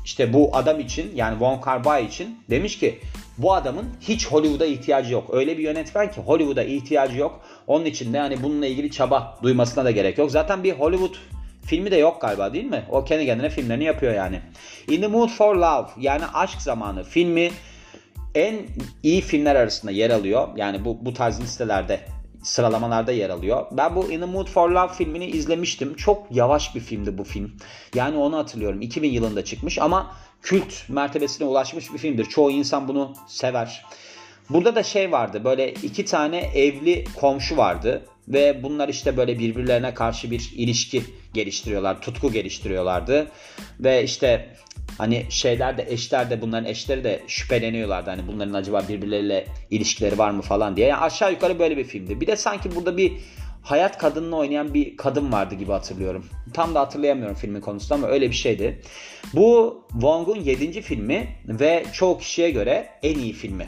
işte 0.05 0.33
bu 0.33 0.49
adam 0.53 0.79
için 0.79 1.11
yani 1.15 1.31
Wong 1.31 1.63
Kar 1.63 1.83
Wai 1.83 2.05
için 2.05 2.39
demiş 2.49 2.79
ki 2.79 2.99
bu 3.37 3.53
adamın 3.53 3.85
hiç 4.01 4.27
Hollywood'a 4.27 4.65
ihtiyacı 4.65 5.13
yok. 5.13 5.29
Öyle 5.33 5.57
bir 5.57 5.63
yönetmen 5.63 6.11
ki 6.11 6.21
Hollywood'a 6.21 6.63
ihtiyacı 6.63 7.17
yok. 7.17 7.41
Onun 7.67 7.85
için 7.85 8.13
de 8.13 8.19
hani 8.19 8.43
bununla 8.43 8.65
ilgili 8.65 8.91
çaba 8.91 9.37
duymasına 9.43 9.85
da 9.85 9.91
gerek 9.91 10.17
yok. 10.17 10.31
Zaten 10.31 10.63
bir 10.63 10.71
Hollywood 10.71 11.15
filmi 11.65 11.91
de 11.91 11.95
yok 11.95 12.21
galiba 12.21 12.53
değil 12.53 12.65
mi? 12.65 12.85
O 12.91 13.03
kendi 13.03 13.25
kendine 13.25 13.49
filmlerini 13.49 13.83
yapıyor 13.83 14.13
yani. 14.13 14.41
In 14.89 15.01
the 15.01 15.07
Mood 15.07 15.29
for 15.29 15.55
Love 15.55 15.87
yani 15.99 16.23
Aşk 16.33 16.61
Zamanı 16.61 17.03
filmi 17.03 17.51
en 18.35 18.55
iyi 19.03 19.21
filmler 19.21 19.55
arasında 19.55 19.91
yer 19.91 20.09
alıyor. 20.09 20.47
Yani 20.55 20.85
bu, 20.85 21.05
bu 21.05 21.13
tarz 21.13 21.41
listelerde 21.41 21.99
sıralamalarda 22.45 23.11
yer 23.11 23.29
alıyor. 23.29 23.65
Ben 23.71 23.95
bu 23.95 24.11
In 24.11 24.19
the 24.19 24.25
Mood 24.25 24.47
for 24.47 24.69
Love 24.69 24.93
filmini 24.93 25.25
izlemiştim. 25.25 25.95
Çok 25.95 26.27
yavaş 26.31 26.75
bir 26.75 26.79
filmdi 26.79 27.17
bu 27.17 27.23
film. 27.23 27.51
Yani 27.95 28.17
onu 28.17 28.37
hatırlıyorum. 28.37 28.81
2000 28.81 29.11
yılında 29.11 29.45
çıkmış 29.45 29.79
ama 29.79 30.15
kült 30.41 30.89
mertebesine 30.89 31.47
ulaşmış 31.47 31.93
bir 31.93 31.97
filmdir. 31.97 32.25
Çoğu 32.25 32.51
insan 32.51 32.87
bunu 32.87 33.13
sever. 33.27 33.85
Burada 34.49 34.75
da 34.75 34.83
şey 34.83 35.11
vardı 35.11 35.43
böyle 35.43 35.73
iki 35.73 36.05
tane 36.05 36.37
evli 36.37 37.05
komşu 37.15 37.57
vardı 37.57 38.05
ve 38.27 38.63
bunlar 38.63 38.89
işte 38.89 39.17
böyle 39.17 39.39
birbirlerine 39.39 39.93
karşı 39.93 40.31
bir 40.31 40.51
ilişki 40.55 41.03
geliştiriyorlar, 41.33 42.01
tutku 42.01 42.31
geliştiriyorlardı 42.31 43.27
ve 43.79 44.03
işte 44.03 44.55
hani 44.97 45.25
şeyler 45.29 45.77
de 45.77 45.85
eşler 45.89 46.29
de 46.29 46.41
bunların 46.41 46.65
eşleri 46.65 47.03
de 47.03 47.21
şüpheleniyorlardı 47.27 48.09
hani 48.09 48.27
bunların 48.27 48.53
acaba 48.53 48.83
birbirleriyle 48.89 49.47
ilişkileri 49.71 50.17
var 50.17 50.31
mı 50.31 50.41
falan 50.41 50.75
diye. 50.75 50.87
Yani 50.87 51.01
aşağı 51.01 51.31
yukarı 51.31 51.59
böyle 51.59 51.77
bir 51.77 51.83
filmdi. 51.83 52.21
Bir 52.21 52.27
de 52.27 52.35
sanki 52.35 52.75
burada 52.75 52.97
bir 52.97 53.13
hayat 53.63 53.97
kadınını 53.97 54.37
oynayan 54.37 54.73
bir 54.73 54.97
kadın 54.97 55.31
vardı 55.31 55.55
gibi 55.55 55.71
hatırlıyorum. 55.71 56.25
Tam 56.53 56.75
da 56.75 56.79
hatırlayamıyorum 56.79 57.35
filmin 57.35 57.61
konusunu 57.61 57.97
ama 57.97 58.07
öyle 58.07 58.29
bir 58.29 58.35
şeydi. 58.35 58.81
Bu 59.33 59.81
Wong'un 59.91 60.39
7. 60.39 60.81
filmi 60.81 61.27
ve 61.47 61.85
çoğu 61.93 62.17
kişiye 62.17 62.51
göre 62.51 62.89
en 63.03 63.19
iyi 63.19 63.33
filmi. 63.33 63.67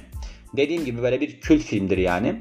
Dediğim 0.57 0.86
gibi 0.86 1.01
böyle 1.01 1.22
bir 1.22 1.41
kült 1.41 1.62
filmdir 1.62 1.98
yani. 1.98 2.36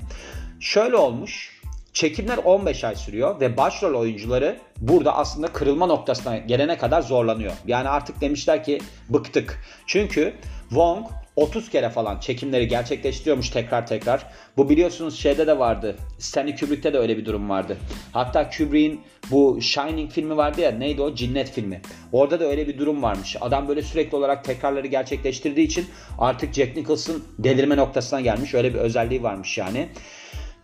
Şöyle 0.61 0.97
olmuş. 0.97 1.56
Çekimler 1.97 2.39
15 2.39 2.85
ay 2.85 2.97
sürüyor 2.97 3.41
ve 3.41 3.57
başrol 3.57 4.01
oyuncuları 4.01 4.57
burada 4.81 5.17
aslında 5.17 5.47
kırılma 5.47 5.87
noktasına 5.87 6.37
gelene 6.37 6.79
kadar 6.79 7.03
zorlanıyor. 7.03 7.53
Yani 7.67 7.89
artık 7.89 8.21
demişler 8.21 8.65
ki 8.65 8.79
bıktık. 9.09 9.61
Çünkü 9.87 10.35
Wong 10.69 11.07
30 11.37 11.71
kere 11.71 11.91
falan 11.91 12.21
çekimleri 12.21 12.69
gerçekleştiriyormuş 12.69 13.51
tekrar 13.51 13.87
tekrar. 13.87 14.27
Bu 14.57 14.69
biliyorsunuz 14.69 15.19
şeyde 15.19 15.47
de 15.47 15.59
vardı. 15.59 15.97
Stanley 16.19 16.57
Kubrick'te 16.57 16.93
de 16.93 16.99
öyle 16.99 17.19
bir 17.19 17.25
durum 17.25 17.51
vardı. 17.51 17.77
Hatta 18.13 18.51
Kubrick'in 18.51 19.01
bu 19.31 19.59
Shining 19.61 20.13
filmi 20.13 20.37
vardı 20.37 20.61
ya 20.61 20.71
neydi 20.71 21.03
o? 21.03 21.15
Cinnet 21.15 21.51
filmi. 21.51 21.81
Orada 22.13 22.41
da 22.41 22.45
öyle 22.45 22.69
bir 22.69 22.79
durum 22.79 23.03
varmış. 23.03 23.37
Adam 23.41 23.69
böyle 23.69 23.83
sürekli 23.83 24.17
olarak 24.17 24.45
tekrarları 24.45 24.87
gerçekleştirdiği 24.87 25.67
için 25.67 25.87
artık 26.19 26.55
Jack 26.55 26.77
Nicholson 26.77 27.23
delirme 27.39 27.77
noktasına 27.77 28.21
gelmiş. 28.21 28.55
Öyle 28.55 28.75
bir 28.75 28.79
özelliği 28.79 29.23
varmış 29.23 29.59
yani. 29.59 29.89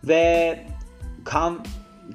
Ve 0.03 0.59
kan 1.25 1.65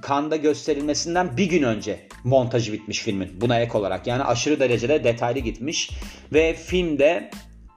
Kanda 0.03 0.37
gösterilmesinden 0.37 1.37
bir 1.37 1.45
gün 1.45 1.62
önce 1.62 2.09
montajı 2.25 2.73
bitmiş 2.73 2.99
filmin 2.99 3.41
buna 3.41 3.61
ek 3.61 3.79
olarak. 3.79 4.07
Yani 4.07 4.23
aşırı 4.23 4.61
derecede 4.61 5.05
detaylı 5.05 5.38
gitmiş 5.38 5.91
ve 6.33 6.55
filmde 6.55 7.31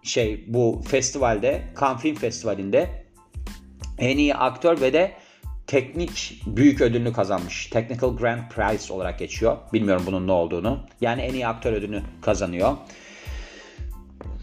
şey 0.03 0.45
bu 0.47 0.81
festivalde 0.87 1.61
Cannes 1.79 2.01
Film 2.01 2.15
Festivali'nde 2.15 3.05
en 3.97 4.17
iyi 4.17 4.35
aktör 4.35 4.81
ve 4.81 4.93
de 4.93 5.11
teknik 5.67 6.41
büyük 6.45 6.81
ödülünü 6.81 7.13
kazanmış. 7.13 7.67
Technical 7.67 8.17
Grand 8.17 8.49
Prize 8.49 8.93
olarak 8.93 9.19
geçiyor. 9.19 9.57
Bilmiyorum 9.73 10.03
bunun 10.05 10.27
ne 10.27 10.31
olduğunu. 10.31 10.79
Yani 11.01 11.21
en 11.21 11.33
iyi 11.33 11.47
aktör 11.47 11.73
ödülünü 11.73 12.01
kazanıyor. 12.21 12.77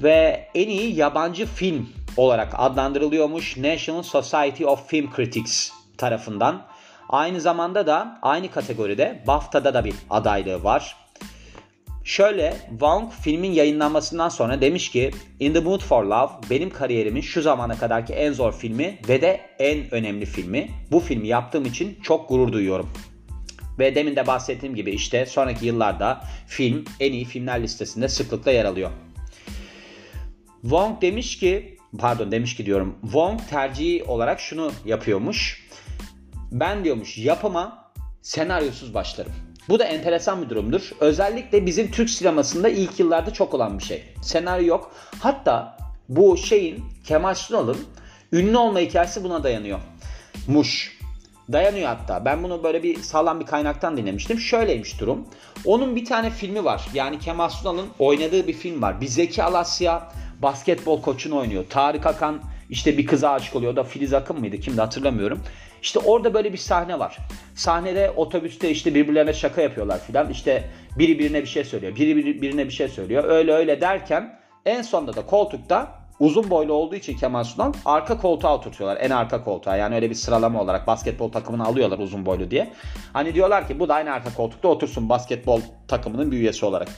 Ve 0.02 0.49
en 0.54 0.68
iyi 0.68 0.97
yabancı 0.97 1.47
film 1.47 1.88
olarak 2.16 2.52
adlandırılıyormuş 2.57 3.57
National 3.57 4.02
Society 4.02 4.66
of 4.66 4.88
Film 4.88 5.11
Critics 5.16 5.71
tarafından. 5.99 6.66
Aynı 7.08 7.40
zamanda 7.40 7.86
da 7.86 8.18
aynı 8.22 8.50
kategoride 8.50 9.22
BAFTA'da 9.26 9.74
da 9.74 9.84
bir 9.84 9.94
adaylığı 10.10 10.64
var. 10.64 10.96
Şöyle 12.04 12.56
Wong 12.70 13.12
filmin 13.12 13.52
yayınlanmasından 13.52 14.28
sonra 14.28 14.60
demiş 14.60 14.90
ki 14.90 15.10
In 15.40 15.52
the 15.52 15.60
Mood 15.60 15.80
for 15.80 16.04
Love 16.04 16.30
benim 16.50 16.70
kariyerimin 16.70 17.20
şu 17.20 17.42
zamana 17.42 17.78
kadarki 17.78 18.12
en 18.12 18.32
zor 18.32 18.52
filmi 18.52 18.98
ve 19.08 19.22
de 19.22 19.40
en 19.58 19.94
önemli 19.94 20.26
filmi. 20.26 20.70
Bu 20.90 21.00
filmi 21.00 21.28
yaptığım 21.28 21.64
için 21.64 21.98
çok 22.02 22.28
gurur 22.28 22.52
duyuyorum. 22.52 22.90
Ve 23.78 23.94
demin 23.94 24.16
de 24.16 24.26
bahsettiğim 24.26 24.74
gibi 24.74 24.90
işte 24.90 25.26
sonraki 25.26 25.66
yıllarda 25.66 26.24
film 26.46 26.84
en 27.00 27.12
iyi 27.12 27.24
filmler 27.24 27.62
listesinde 27.62 28.08
sıklıkla 28.08 28.50
yer 28.50 28.64
alıyor. 28.64 28.90
Wong 30.62 31.02
demiş 31.02 31.38
ki 31.38 31.76
pardon 31.98 32.32
demiş 32.32 32.56
ki 32.56 32.66
diyorum 32.66 32.98
Wong 33.02 33.40
tercihi 33.50 34.04
olarak 34.04 34.40
şunu 34.40 34.72
yapıyormuş. 34.84 35.67
Ben 36.52 36.85
diyormuş 36.85 37.19
yapıma 37.19 37.90
senaryosuz 38.23 38.95
başlarım. 38.95 39.33
Bu 39.69 39.78
da 39.78 39.85
enteresan 39.85 40.43
bir 40.43 40.50
durumdur. 40.50 40.90
Özellikle 41.00 41.67
bizim 41.67 41.90
Türk 41.90 42.11
sinemasında 42.11 42.69
ilk 42.69 43.00
yıllarda 43.00 43.33
çok 43.33 43.55
olan 43.55 43.78
bir 43.78 43.85
şey. 43.85 44.05
Senaryo 44.23 44.67
yok. 44.67 44.90
Hatta 45.21 45.76
bu 46.09 46.37
şeyin 46.37 46.85
Kemal 47.05 47.35
Sunal'ın 47.35 47.78
ünlü 48.33 48.57
olma 48.57 48.81
hikayesi 48.81 49.25
buna 49.25 49.43
dayanıyor. 49.43 49.78
Muş. 50.47 50.99
Dayanıyor 51.52 51.88
hatta. 51.88 52.25
Ben 52.25 52.43
bunu 52.43 52.64
böyle 52.64 52.83
bir 52.83 53.02
sağlam 53.02 53.40
bir 53.40 53.47
kaynaktan 53.47 53.97
dinlemiştim. 53.97 54.38
Şöyleymiş 54.38 55.00
durum. 55.00 55.28
Onun 55.64 55.97
bir 55.97 56.05
tane 56.05 56.31
filmi 56.31 56.64
var. 56.64 56.88
Yani 56.95 57.19
Kemal 57.19 57.49
Sunal'ın 57.49 57.88
oynadığı 57.99 58.47
bir 58.47 58.52
film 58.52 58.83
var. 58.83 59.00
Bir 59.00 59.07
Zeki 59.07 59.43
Alasya 59.43 60.12
basketbol 60.43 61.02
koçunu 61.02 61.37
oynuyor. 61.37 61.64
Tarık 61.71 62.07
Akan 62.07 62.40
işte 62.70 62.98
bir 62.98 63.06
kıza 63.06 63.30
aşık 63.30 63.56
oluyor. 63.56 63.72
O 63.72 63.76
da 63.76 63.84
Filiz 63.84 64.14
Akın 64.14 64.40
mıydı? 64.40 64.60
Kimdi 64.60 64.80
hatırlamıyorum. 64.80 65.40
İşte 65.82 65.98
orada 65.98 66.34
böyle 66.34 66.52
bir 66.52 66.58
sahne 66.58 66.98
var. 66.98 67.18
Sahnede 67.54 68.10
otobüste 68.10 68.70
işte 68.70 68.94
birbirlerine 68.94 69.32
şaka 69.32 69.62
yapıyorlar 69.62 70.00
filan. 70.00 70.30
İşte 70.30 70.64
biri 70.98 71.18
birine 71.18 71.42
bir 71.42 71.46
şey 71.46 71.64
söylüyor. 71.64 71.96
Biri 71.96 72.42
birine 72.42 72.64
bir 72.64 72.70
şey 72.70 72.88
söylüyor. 72.88 73.25
Öyle 73.25 73.52
öyle 73.52 73.80
derken 73.80 74.40
en 74.66 74.82
sonunda 74.82 75.16
da 75.16 75.26
koltukta 75.26 75.98
uzun 76.20 76.50
boylu 76.50 76.72
olduğu 76.72 76.94
için 76.94 77.16
Kemal 77.16 77.44
Sunal 77.44 77.72
arka 77.84 78.18
koltuğa 78.18 78.54
oturtuyorlar. 78.54 78.98
En 79.00 79.10
arka 79.10 79.44
koltuğa. 79.44 79.76
Yani 79.76 79.94
öyle 79.94 80.10
bir 80.10 80.14
sıralama 80.14 80.62
olarak 80.62 80.87
basketbol 80.87 81.32
takımını 81.32 81.64
alıyorlar 81.64 81.98
uzun 81.98 82.26
boylu 82.26 82.50
diye. 82.50 82.72
Hani 83.12 83.34
diyorlar 83.34 83.68
ki 83.68 83.80
bu 83.80 83.88
da 83.88 83.94
aynı 83.94 84.12
arka 84.12 84.34
koltukta 84.34 84.68
otursun 84.68 85.08
basketbol 85.08 85.60
takımının 85.88 86.32
bir 86.32 86.37
üyesi 86.37 86.66
olarak. 86.66 86.88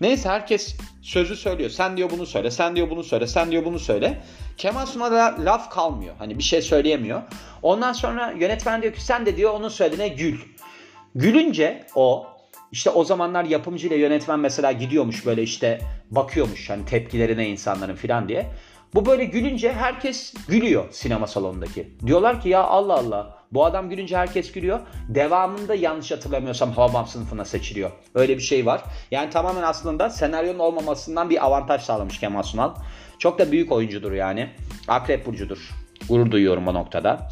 Neyse 0.00 0.28
herkes 0.28 0.76
sözü 1.02 1.36
söylüyor. 1.36 1.70
Sen 1.70 1.96
diyor 1.96 2.10
bunu 2.10 2.26
söyle, 2.26 2.50
sen 2.50 2.76
diyor 2.76 2.90
bunu 2.90 3.04
söyle, 3.04 3.26
sen 3.26 3.50
diyor 3.50 3.64
bunu 3.64 3.78
söyle. 3.78 4.22
Kemal 4.56 4.86
Sunal'a 4.86 5.36
laf 5.44 5.70
kalmıyor. 5.70 6.14
Hani 6.18 6.38
bir 6.38 6.42
şey 6.42 6.62
söyleyemiyor. 6.62 7.22
Ondan 7.62 7.92
sonra 7.92 8.30
yönetmen 8.30 8.82
diyor 8.82 8.94
ki 8.94 9.04
sen 9.04 9.26
de 9.26 9.36
diyor 9.36 9.54
onun 9.54 9.68
söylediğine 9.68 10.08
gül. 10.08 10.38
Gülünce 11.14 11.86
o 11.94 12.26
işte 12.72 12.90
o 12.90 13.04
zamanlar 13.04 13.44
yapımcı 13.44 13.86
ile 13.86 13.96
yönetmen 13.96 14.40
mesela 14.40 14.72
gidiyormuş 14.72 15.26
böyle 15.26 15.42
işte 15.42 15.78
bakıyormuş 16.10 16.70
hani 16.70 16.84
tepkilerine 16.84 17.48
insanların 17.48 17.94
filan 17.94 18.28
diye. 18.28 18.46
Bu 18.94 19.06
böyle 19.06 19.24
gülünce 19.24 19.72
herkes 19.72 20.34
gülüyor 20.48 20.84
sinema 20.90 21.26
salonundaki. 21.26 21.88
Diyorlar 22.06 22.40
ki 22.40 22.48
ya 22.48 22.64
Allah 22.64 22.94
Allah 22.94 23.39
bu 23.52 23.64
adam 23.64 23.90
gülünce 23.90 24.16
herkes 24.16 24.52
gülüyor. 24.52 24.80
Devamında 25.08 25.74
yanlış 25.74 26.10
hatırlamıyorsam 26.10 26.72
Hababam 26.72 27.06
sınıfına 27.06 27.44
seçiliyor. 27.44 27.90
Öyle 28.14 28.36
bir 28.36 28.42
şey 28.42 28.66
var. 28.66 28.82
Yani 29.10 29.30
tamamen 29.30 29.62
aslında 29.62 30.10
senaryonun 30.10 30.58
olmamasından 30.58 31.30
bir 31.30 31.46
avantaj 31.46 31.82
sağlamış 31.82 32.18
Kemal 32.18 32.42
Sunal. 32.42 32.74
Çok 33.18 33.38
da 33.38 33.52
büyük 33.52 33.72
oyuncudur 33.72 34.12
yani. 34.12 34.48
Akrep 34.88 35.26
burcudur. 35.26 35.70
Gurur 36.08 36.30
duyuyorum 36.30 36.68
o 36.68 36.74
noktada. 36.74 37.28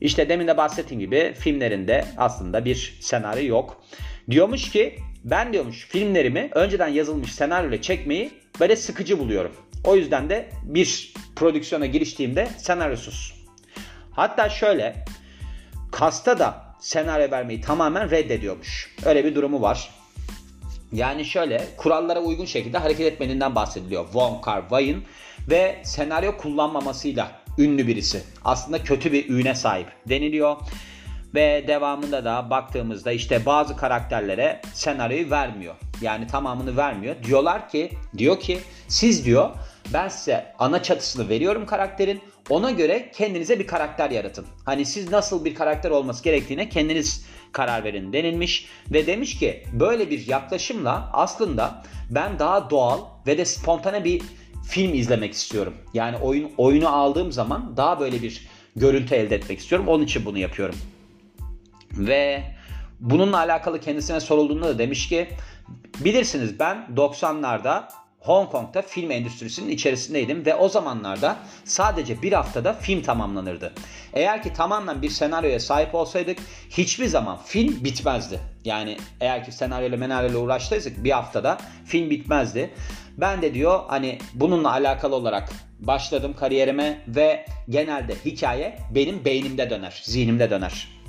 İşte 0.00 0.28
demin 0.28 0.46
de 0.46 0.56
bahsettiğim 0.56 1.00
gibi 1.00 1.34
filmlerinde 1.38 2.04
aslında 2.16 2.64
bir 2.64 2.98
senaryo 3.00 3.46
yok. 3.46 3.82
Diyormuş 4.30 4.70
ki 4.70 4.98
ben 5.24 5.52
diyormuş 5.52 5.86
filmlerimi 5.88 6.50
önceden 6.54 6.88
yazılmış 6.88 7.32
senaryoyla 7.32 7.82
çekmeyi 7.82 8.30
böyle 8.60 8.76
sıkıcı 8.76 9.18
buluyorum. 9.18 9.52
O 9.84 9.96
yüzden 9.96 10.30
de 10.30 10.48
bir 10.62 11.14
prodüksiyona 11.36 11.86
giriştiğimde 11.86 12.48
senaryosuz. 12.58 13.34
Hatta 14.10 14.48
şöyle 14.48 15.04
kasta 16.00 16.38
da 16.38 16.54
senaryo 16.78 17.30
vermeyi 17.30 17.60
tamamen 17.60 18.10
reddediyormuş. 18.10 18.96
Öyle 19.04 19.24
bir 19.24 19.34
durumu 19.34 19.62
var. 19.62 19.90
Yani 20.92 21.24
şöyle 21.24 21.64
kurallara 21.76 22.20
uygun 22.20 22.44
şekilde 22.44 22.78
hareket 22.78 23.12
etmeninden 23.12 23.54
bahsediliyor 23.54 24.06
Von 24.12 24.40
Kar 24.40 24.60
Wai'ın 24.60 25.04
ve 25.50 25.78
senaryo 25.84 26.36
kullanmamasıyla 26.36 27.32
ünlü 27.58 27.86
birisi. 27.86 28.22
Aslında 28.44 28.82
kötü 28.82 29.12
bir 29.12 29.28
üne 29.28 29.54
sahip 29.54 29.86
deniliyor. 30.08 30.56
Ve 31.34 31.64
devamında 31.68 32.24
da 32.24 32.50
baktığımızda 32.50 33.12
işte 33.12 33.46
bazı 33.46 33.76
karakterlere 33.76 34.60
senaryoyu 34.72 35.30
vermiyor. 35.30 35.74
Yani 36.00 36.26
tamamını 36.26 36.76
vermiyor. 36.76 37.14
Diyorlar 37.24 37.68
ki, 37.68 37.90
diyor 38.18 38.40
ki 38.40 38.58
siz 38.88 39.24
diyor 39.24 39.50
ben 39.92 40.08
size 40.08 40.54
ana 40.58 40.82
çatısını 40.82 41.28
veriyorum 41.28 41.66
karakterin. 41.66 42.20
Ona 42.50 42.70
göre 42.70 43.10
kendinize 43.14 43.58
bir 43.58 43.66
karakter 43.66 44.10
yaratın. 44.10 44.46
Hani 44.64 44.84
siz 44.84 45.10
nasıl 45.10 45.44
bir 45.44 45.54
karakter 45.54 45.90
olması 45.90 46.24
gerektiğine 46.24 46.68
kendiniz 46.68 47.26
karar 47.52 47.84
verin 47.84 48.12
denilmiş. 48.12 48.68
Ve 48.92 49.06
demiş 49.06 49.38
ki 49.38 49.64
böyle 49.72 50.10
bir 50.10 50.26
yaklaşımla 50.26 51.10
aslında 51.12 51.82
ben 52.10 52.38
daha 52.38 52.70
doğal 52.70 52.98
ve 53.26 53.38
de 53.38 53.44
spontane 53.44 54.04
bir 54.04 54.22
film 54.68 54.94
izlemek 54.94 55.32
istiyorum. 55.32 55.74
Yani 55.94 56.16
oyun 56.16 56.50
oyunu 56.56 56.88
aldığım 56.88 57.32
zaman 57.32 57.76
daha 57.76 58.00
böyle 58.00 58.22
bir 58.22 58.48
görüntü 58.76 59.14
elde 59.14 59.36
etmek 59.36 59.58
istiyorum. 59.58 59.88
Onun 59.88 60.04
için 60.04 60.24
bunu 60.24 60.38
yapıyorum. 60.38 60.76
Ve 61.92 62.42
bununla 63.00 63.38
alakalı 63.38 63.80
kendisine 63.80 64.20
sorulduğunda 64.20 64.68
da 64.68 64.78
demiş 64.78 65.08
ki 65.08 65.28
bilirsiniz 66.04 66.58
ben 66.58 66.86
90'larda 66.96 67.88
Hong 68.20 68.50
Kong'da 68.50 68.82
film 68.82 69.10
endüstrisinin 69.10 69.68
içerisindeydim 69.68 70.46
ve 70.46 70.54
o 70.54 70.68
zamanlarda 70.68 71.36
sadece 71.64 72.22
bir 72.22 72.32
haftada 72.32 72.72
film 72.72 73.02
tamamlanırdı. 73.02 73.72
Eğer 74.12 74.42
ki 74.42 74.52
tamamen 74.52 75.02
bir 75.02 75.10
senaryoya 75.10 75.60
sahip 75.60 75.94
olsaydık 75.94 76.38
hiçbir 76.70 77.06
zaman 77.06 77.38
film 77.44 77.84
bitmezdi. 77.84 78.40
Yani 78.64 78.96
eğer 79.20 79.44
ki 79.44 79.52
senaryoyla 79.52 79.98
menaryoyla 79.98 80.38
uğraştıysak 80.38 81.04
bir 81.04 81.10
haftada 81.10 81.58
film 81.84 82.10
bitmezdi. 82.10 82.70
Ben 83.18 83.42
de 83.42 83.54
diyor 83.54 83.80
hani 83.88 84.18
bununla 84.34 84.70
alakalı 84.70 85.14
olarak 85.14 85.48
başladım 85.78 86.34
kariyerime 86.38 87.02
ve 87.08 87.46
genelde 87.68 88.14
hikaye 88.24 88.78
benim 88.94 89.24
beynimde 89.24 89.70
döner, 89.70 90.02
zihnimde 90.04 90.50
döner. 90.50 90.99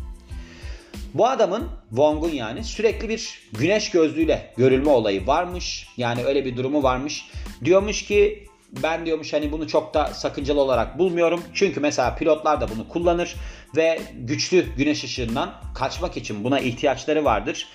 Bu 1.13 1.28
adamın 1.28 1.69
Wong'un 1.89 2.30
yani 2.30 2.63
sürekli 2.63 3.10
bir 3.10 3.39
güneş 3.60 3.91
gözlüğüyle 3.91 4.54
görülme 4.58 4.89
olayı 4.89 5.28
varmış. 5.28 5.88
Yani 5.97 6.26
öyle 6.26 6.45
bir 6.45 6.58
durumu 6.58 6.84
varmış. 6.84 7.26
Diyormuş 7.65 8.06
ki 8.06 8.47
ben 8.84 9.06
diyormuş 9.06 9.34
hani 9.34 9.52
bunu 9.52 9.67
çok 9.67 9.93
da 9.93 10.08
sakıncalı 10.08 10.62
olarak 10.62 11.00
bulmuyorum. 11.00 11.43
Çünkü 11.54 11.80
mesela 11.80 12.15
pilotlar 12.15 12.62
da 12.62 12.69
bunu 12.69 12.88
kullanır 12.88 13.36
ve 13.76 14.00
güçlü 14.13 14.76
güneş 14.78 15.04
ışığından 15.04 15.54
kaçmak 15.76 16.17
için 16.17 16.43
buna 16.43 16.60
ihtiyaçları 16.60 17.26
vardır. 17.26 17.67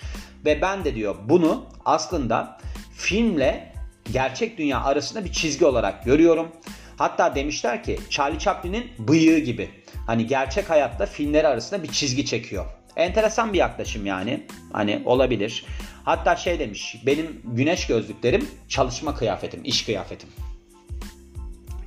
Ve 0.45 0.63
ben 0.63 0.85
de 0.85 0.95
diyor 0.95 1.17
bunu 1.29 1.65
aslında 1.85 2.59
filmle 2.97 3.73
gerçek 4.13 4.59
dünya 4.59 4.85
arasında 4.85 5.25
bir 5.25 5.33
çizgi 5.33 5.65
olarak 5.65 6.05
görüyorum. 6.05 6.49
Hatta 6.97 7.35
demişler 7.35 7.85
ki 7.85 7.99
Charlie 8.11 8.39
Chaplin'in 8.39 8.91
bıyığı 8.99 9.39
gibi. 9.39 9.71
Hani 10.07 10.27
gerçek 10.27 10.71
hayatta 10.71 11.07
filmler 11.07 11.45
arasında 11.45 11.83
bir 11.83 11.89
çizgi 11.89 12.27
çekiyor. 12.27 12.65
Enteresan 12.97 13.53
bir 13.53 13.59
yaklaşım 13.59 14.07
yani. 14.07 14.47
Hani 14.73 15.03
olabilir. 15.05 15.65
Hatta 16.05 16.37
şey 16.37 16.59
demiş. 16.59 16.97
Benim 17.07 17.41
güneş 17.45 17.87
gözlüklerim 17.87 18.49
çalışma 18.69 19.15
kıyafetim, 19.15 19.65
iş 19.65 19.85
kıyafetim. 19.85 20.29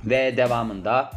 Ve 0.04 0.36
devamında 0.36 1.10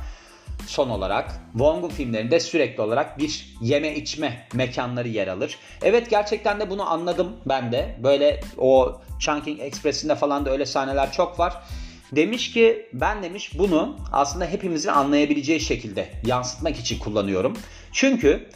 son 0.68 0.90
olarak 0.90 1.32
Wong'un 1.52 1.90
filmlerinde 1.90 2.40
sürekli 2.40 2.82
olarak 2.82 3.20
bir 3.20 3.56
yeme 3.62 3.96
içme 3.96 4.48
mekanları 4.54 5.08
yer 5.08 5.28
alır. 5.28 5.58
Evet 5.82 6.10
gerçekten 6.10 6.60
de 6.60 6.70
bunu 6.70 6.92
anladım 6.92 7.36
ben 7.46 7.72
de. 7.72 8.00
Böyle 8.04 8.40
o 8.58 9.02
Chunking 9.20 9.60
Express'inde 9.60 10.16
falan 10.16 10.46
da 10.46 10.52
öyle 10.52 10.66
sahneler 10.66 11.12
çok 11.12 11.40
var. 11.40 11.64
Demiş 12.16 12.52
ki 12.52 12.90
ben 12.94 13.24
demiş 13.24 13.58
bunu 13.58 13.98
aslında 14.12 14.46
hepimizin 14.46 14.90
anlayabileceği 14.90 15.60
şekilde 15.60 16.10
yansıtmak 16.26 16.80
için 16.80 17.00
kullanıyorum. 17.00 17.58
Çünkü 17.92 18.50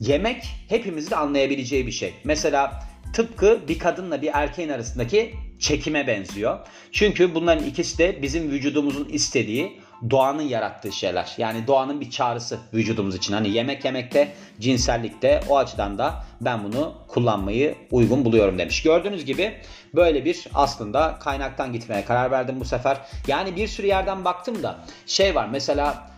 yemek 0.00 0.44
hepimizin 0.68 1.16
anlayabileceği 1.16 1.86
bir 1.86 1.92
şey. 1.92 2.14
Mesela 2.24 2.82
tıpkı 3.12 3.60
bir 3.68 3.78
kadınla 3.78 4.22
bir 4.22 4.30
erkeğin 4.32 4.68
arasındaki 4.68 5.34
çekime 5.58 6.06
benziyor. 6.06 6.58
Çünkü 6.92 7.34
bunların 7.34 7.66
ikisi 7.66 7.98
de 7.98 8.22
bizim 8.22 8.50
vücudumuzun 8.50 9.08
istediği 9.08 9.80
doğanın 10.10 10.42
yarattığı 10.42 10.92
şeyler. 10.92 11.34
Yani 11.38 11.66
doğanın 11.66 12.00
bir 12.00 12.10
çağrısı 12.10 12.58
vücudumuz 12.74 13.14
için. 13.14 13.32
Hani 13.34 13.48
yemek 13.48 13.84
yemekte, 13.84 14.32
cinsellikte 14.60 15.40
o 15.48 15.58
açıdan 15.58 15.98
da 15.98 16.24
ben 16.40 16.64
bunu 16.64 16.92
kullanmayı 17.08 17.74
uygun 17.90 18.24
buluyorum 18.24 18.58
demiş. 18.58 18.82
Gördüğünüz 18.82 19.24
gibi 19.24 19.54
böyle 19.94 20.24
bir 20.24 20.46
aslında 20.54 21.18
kaynaktan 21.20 21.72
gitmeye 21.72 22.04
karar 22.04 22.30
verdim 22.30 22.56
bu 22.60 22.64
sefer. 22.64 22.96
Yani 23.26 23.56
bir 23.56 23.68
sürü 23.68 23.86
yerden 23.86 24.24
baktım 24.24 24.62
da 24.62 24.78
şey 25.06 25.34
var 25.34 25.48
mesela 25.52 26.13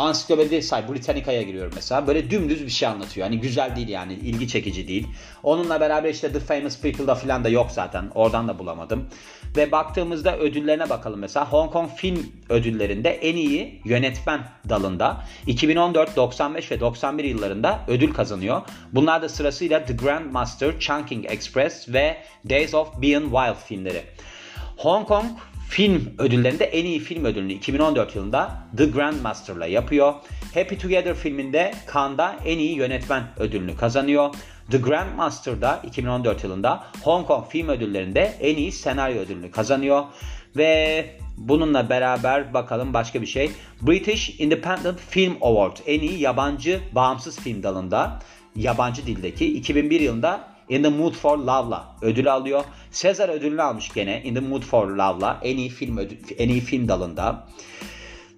ansiklopedi 0.00 0.62
say 0.62 0.88
Britannica'ya 0.88 1.42
giriyorum 1.42 1.72
mesela. 1.74 2.06
Böyle 2.06 2.30
dümdüz 2.30 2.64
bir 2.64 2.70
şey 2.70 2.88
anlatıyor. 2.88 3.26
Hani 3.26 3.40
güzel 3.40 3.76
değil 3.76 3.88
yani 3.88 4.12
ilgi 4.12 4.48
çekici 4.48 4.88
değil. 4.88 5.06
Onunla 5.42 5.80
beraber 5.80 6.10
işte 6.10 6.32
The 6.32 6.40
Famous 6.40 6.80
People'da 6.80 7.14
falan 7.14 7.44
da 7.44 7.48
yok 7.48 7.70
zaten. 7.70 8.10
Oradan 8.14 8.48
da 8.48 8.58
bulamadım. 8.58 9.08
Ve 9.56 9.72
baktığımızda 9.72 10.38
ödüllerine 10.38 10.90
bakalım 10.90 11.20
mesela. 11.20 11.52
Hong 11.52 11.72
Kong 11.72 11.90
Film 11.96 12.32
Ödülleri'nde 12.48 13.10
en 13.10 13.36
iyi 13.36 13.80
yönetmen 13.84 14.40
dalında 14.68 15.24
2014, 15.46 16.16
95 16.16 16.70
ve 16.70 16.80
91 16.80 17.24
yıllarında 17.24 17.80
ödül 17.88 18.14
kazanıyor. 18.14 18.62
Bunlar 18.92 19.22
da 19.22 19.28
sırasıyla 19.28 19.84
The 19.84 19.92
Grandmaster, 19.92 20.80
Chunking 20.80 21.26
Express 21.32 21.88
ve 21.88 22.16
Days 22.50 22.74
of 22.74 23.02
Being 23.02 23.24
Wild 23.24 23.66
filmleri. 23.66 24.02
Hong 24.76 25.06
Kong 25.06 25.26
film 25.70 26.14
ödüllerinde 26.18 26.64
en 26.64 26.84
iyi 26.84 26.98
film 26.98 27.24
ödülünü 27.24 27.52
2014 27.52 28.16
yılında 28.16 28.68
The 28.76 28.84
Grandmaster'la 28.84 29.66
yapıyor. 29.66 30.14
Happy 30.54 30.74
Together 30.74 31.14
filminde 31.14 31.74
Cannes'da 31.94 32.36
en 32.44 32.58
iyi 32.58 32.76
yönetmen 32.76 33.22
ödülünü 33.38 33.76
kazanıyor. 33.76 34.34
The 34.70 34.78
Grandmaster'da 34.78 35.80
2014 35.86 36.44
yılında 36.44 36.84
Hong 37.02 37.26
Kong 37.26 37.48
Film 37.48 37.68
Ödülleri'nde 37.68 38.20
en 38.40 38.56
iyi 38.56 38.72
senaryo 38.72 39.20
ödülünü 39.20 39.50
kazanıyor. 39.50 40.04
Ve 40.56 41.06
bununla 41.36 41.90
beraber 41.90 42.54
bakalım 42.54 42.94
başka 42.94 43.22
bir 43.22 43.26
şey. 43.26 43.50
British 43.82 44.40
Independent 44.40 44.98
Film 44.98 45.36
Award 45.40 45.76
en 45.86 46.00
iyi 46.00 46.20
yabancı 46.20 46.80
bağımsız 46.92 47.40
film 47.40 47.62
dalında 47.62 48.18
yabancı 48.56 49.06
dildeki 49.06 49.56
2001 49.56 50.00
yılında 50.00 50.48
In 50.70 50.82
the 50.82 50.88
Mood 50.88 51.14
for 51.14 51.38
Love'la 51.38 51.96
ödül 52.02 52.32
alıyor. 52.32 52.64
Sezar 52.90 53.28
ödülünü 53.28 53.62
almış 53.62 53.92
gene 53.92 54.22
In 54.22 54.34
the 54.34 54.40
Mood 54.40 54.62
for 54.62 54.88
Love'la 54.88 55.40
en 55.42 55.56
iyi 55.56 55.68
film 55.68 55.96
ödül, 55.96 56.16
en 56.38 56.48
iyi 56.48 56.60
film 56.60 56.88
dalında. 56.88 57.48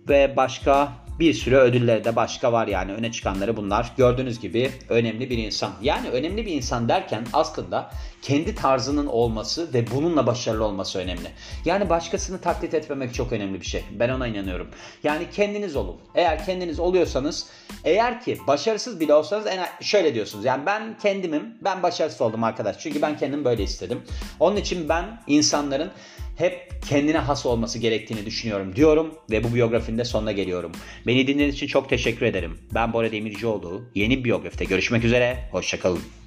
Ve 0.09 0.37
başka 0.37 0.93
bir 1.19 1.35
sürü 1.35 1.57
ödülleri 1.57 2.05
de 2.05 2.17
başka 2.17 2.53
var 2.53 2.67
yani 2.67 2.93
öne 2.93 3.13
çıkanları 3.13 3.57
bunlar. 3.57 3.93
Gördüğünüz 3.97 4.41
gibi 4.41 4.71
önemli 4.89 5.31
bir 5.31 5.39
insan. 5.39 5.73
Yani 5.83 6.09
önemli 6.09 6.47
bir 6.47 6.53
insan 6.53 6.89
derken 6.89 7.25
aslında 7.33 7.91
kendi 8.23 8.55
tarzının 8.55 9.07
olması 9.07 9.75
ve 9.75 9.91
bununla 9.91 10.27
başarılı 10.27 10.65
olması 10.65 10.99
önemli. 10.99 11.29
Yani 11.65 11.91
başkasını 11.91 12.41
taklit 12.41 12.75
etmemek 12.75 13.15
çok 13.15 13.33
önemli 13.33 13.61
bir 13.61 13.67
şey. 13.67 13.85
Ben 13.91 14.09
ona 14.09 14.27
inanıyorum. 14.27 14.69
Yani 15.03 15.31
kendiniz 15.33 15.77
olun. 15.77 15.97
Eğer 16.15 16.47
kendiniz 16.47 16.81
oluyorsanız 16.81 17.47
eğer 17.85 18.21
ki 18.21 18.39
başarısız 18.47 19.01
bile 19.01 19.15
olsanız 19.15 19.47
şöyle 19.81 20.15
diyorsunuz. 20.15 20.45
Yani 20.45 20.67
ben 20.67 20.99
kendimim. 21.03 21.55
Ben 21.65 21.83
başarısız 21.83 22.21
oldum 22.21 22.45
arkadaş. 22.45 22.77
Çünkü 22.79 23.03
ben 23.03 23.19
kendim 23.19 23.45
böyle 23.45 23.63
istedim. 23.63 24.03
Onun 24.41 24.57
için 24.57 24.89
ben 24.89 25.23
insanların 25.27 25.91
hep 26.37 26.73
kendine 26.89 27.19
has 27.19 27.47
olması 27.47 27.79
gerektiğini 27.79 28.27
düşünüyorum 28.27 28.77
diyorum 28.77 29.15
ve 29.31 29.45
bu 29.45 29.55
biyografinin 29.55 29.99
de 29.99 30.05
sonuna 30.05 30.33
geliyorum. 30.33 30.73
Beni 31.07 31.27
dinlediğiniz 31.27 31.55
için 31.55 31.67
çok 31.67 31.89
teşekkür 31.89 32.27
ederim. 32.27 32.59
Ben 32.75 32.93
Bora 32.93 33.13
Demircioğlu. 33.13 33.83
Yeni 33.95 34.25
biyografide 34.25 34.65
görüşmek 34.65 35.05
üzere. 35.05 35.49
Hoşçakalın. 35.53 36.22